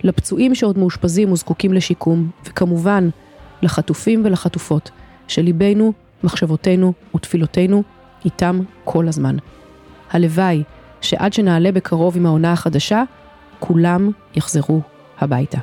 לפצועים 0.03 0.55
שעוד 0.55 0.77
מאושפזים 0.77 1.31
וזקוקים 1.31 1.73
לשיקום, 1.73 2.29
וכמובן, 2.45 3.09
לחטופים 3.67 4.21
ולחטופות, 4.25 4.91
שליבנו, 5.27 5.93
מחשבותינו 6.23 6.93
ותפילותינו 7.15 7.83
איתם 8.25 8.59
כל 8.83 9.07
הזמן. 9.07 9.35
הלוואי 10.11 10.63
שעד 11.01 11.33
שנעלה 11.33 11.71
בקרוב 11.71 12.17
עם 12.17 12.25
העונה 12.25 12.51
החדשה, 12.51 13.03
כולם 13.59 14.11
יחזרו 14.35 14.81
הביתה. 15.19 15.57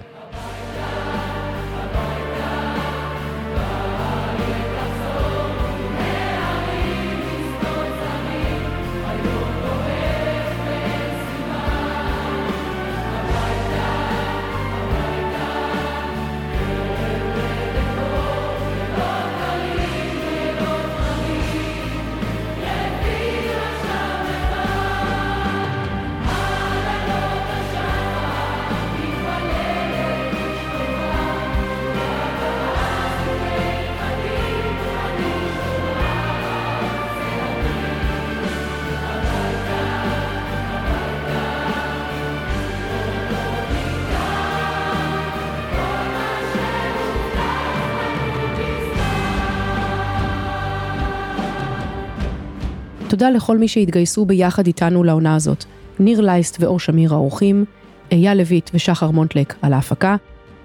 תודה 53.15 53.31
לכל 53.31 53.59
מי 53.59 53.69
שהתגייסו 53.69 54.25
ביחד 54.25 54.67
איתנו 54.67 55.05
לעונה 55.05 55.35
הזאת. 55.35 55.65
ניר 55.99 56.21
לייסט 56.21 56.57
ואור 56.61 56.81
שמיר 56.81 57.15
האורחים, 57.15 57.65
אייל 58.13 58.39
לויט 58.39 58.71
ושחר 58.75 59.11
מונטלק 59.11 59.55
על 59.63 59.73
ההפקה, 59.73 60.17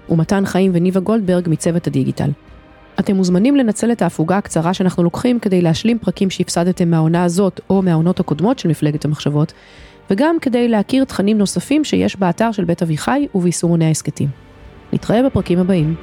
ומתן 0.08 0.46
חיים 0.46 0.70
וניבה 0.74 1.00
גולדברג 1.00 1.48
מצוות 1.48 1.86
הדיגיטל. 1.86 2.30
אתם 3.00 3.16
מוזמנים 3.16 3.56
לנצל 3.56 3.92
את 3.92 4.02
ההפוגה 4.02 4.38
הקצרה 4.38 4.74
שאנחנו 4.74 5.02
לוקחים 5.02 5.38
כדי 5.38 5.62
להשלים 5.62 5.98
פרקים 5.98 6.30
שהפסדתם 6.30 6.90
מהעונה 6.90 7.24
הזאת 7.24 7.60
או 7.70 7.82
מהעונות 7.82 8.20
הקודמות 8.20 8.58
של 8.58 8.68
מפלגת 8.68 9.04
המחשבות, 9.04 9.52
וגם 10.10 10.36
כדי 10.40 10.68
להכיר 10.68 11.04
תכנים 11.04 11.38
נוספים 11.38 11.84
שיש 11.84 12.16
באתר 12.16 12.52
של 12.52 12.64
בית 12.64 12.82
אביחי 12.82 13.26
וביישומוני 13.34 13.84
ההסכתים. 13.84 14.28
נתראה 14.92 15.22
בפרקים 15.22 15.58
הבאים. 15.58 15.94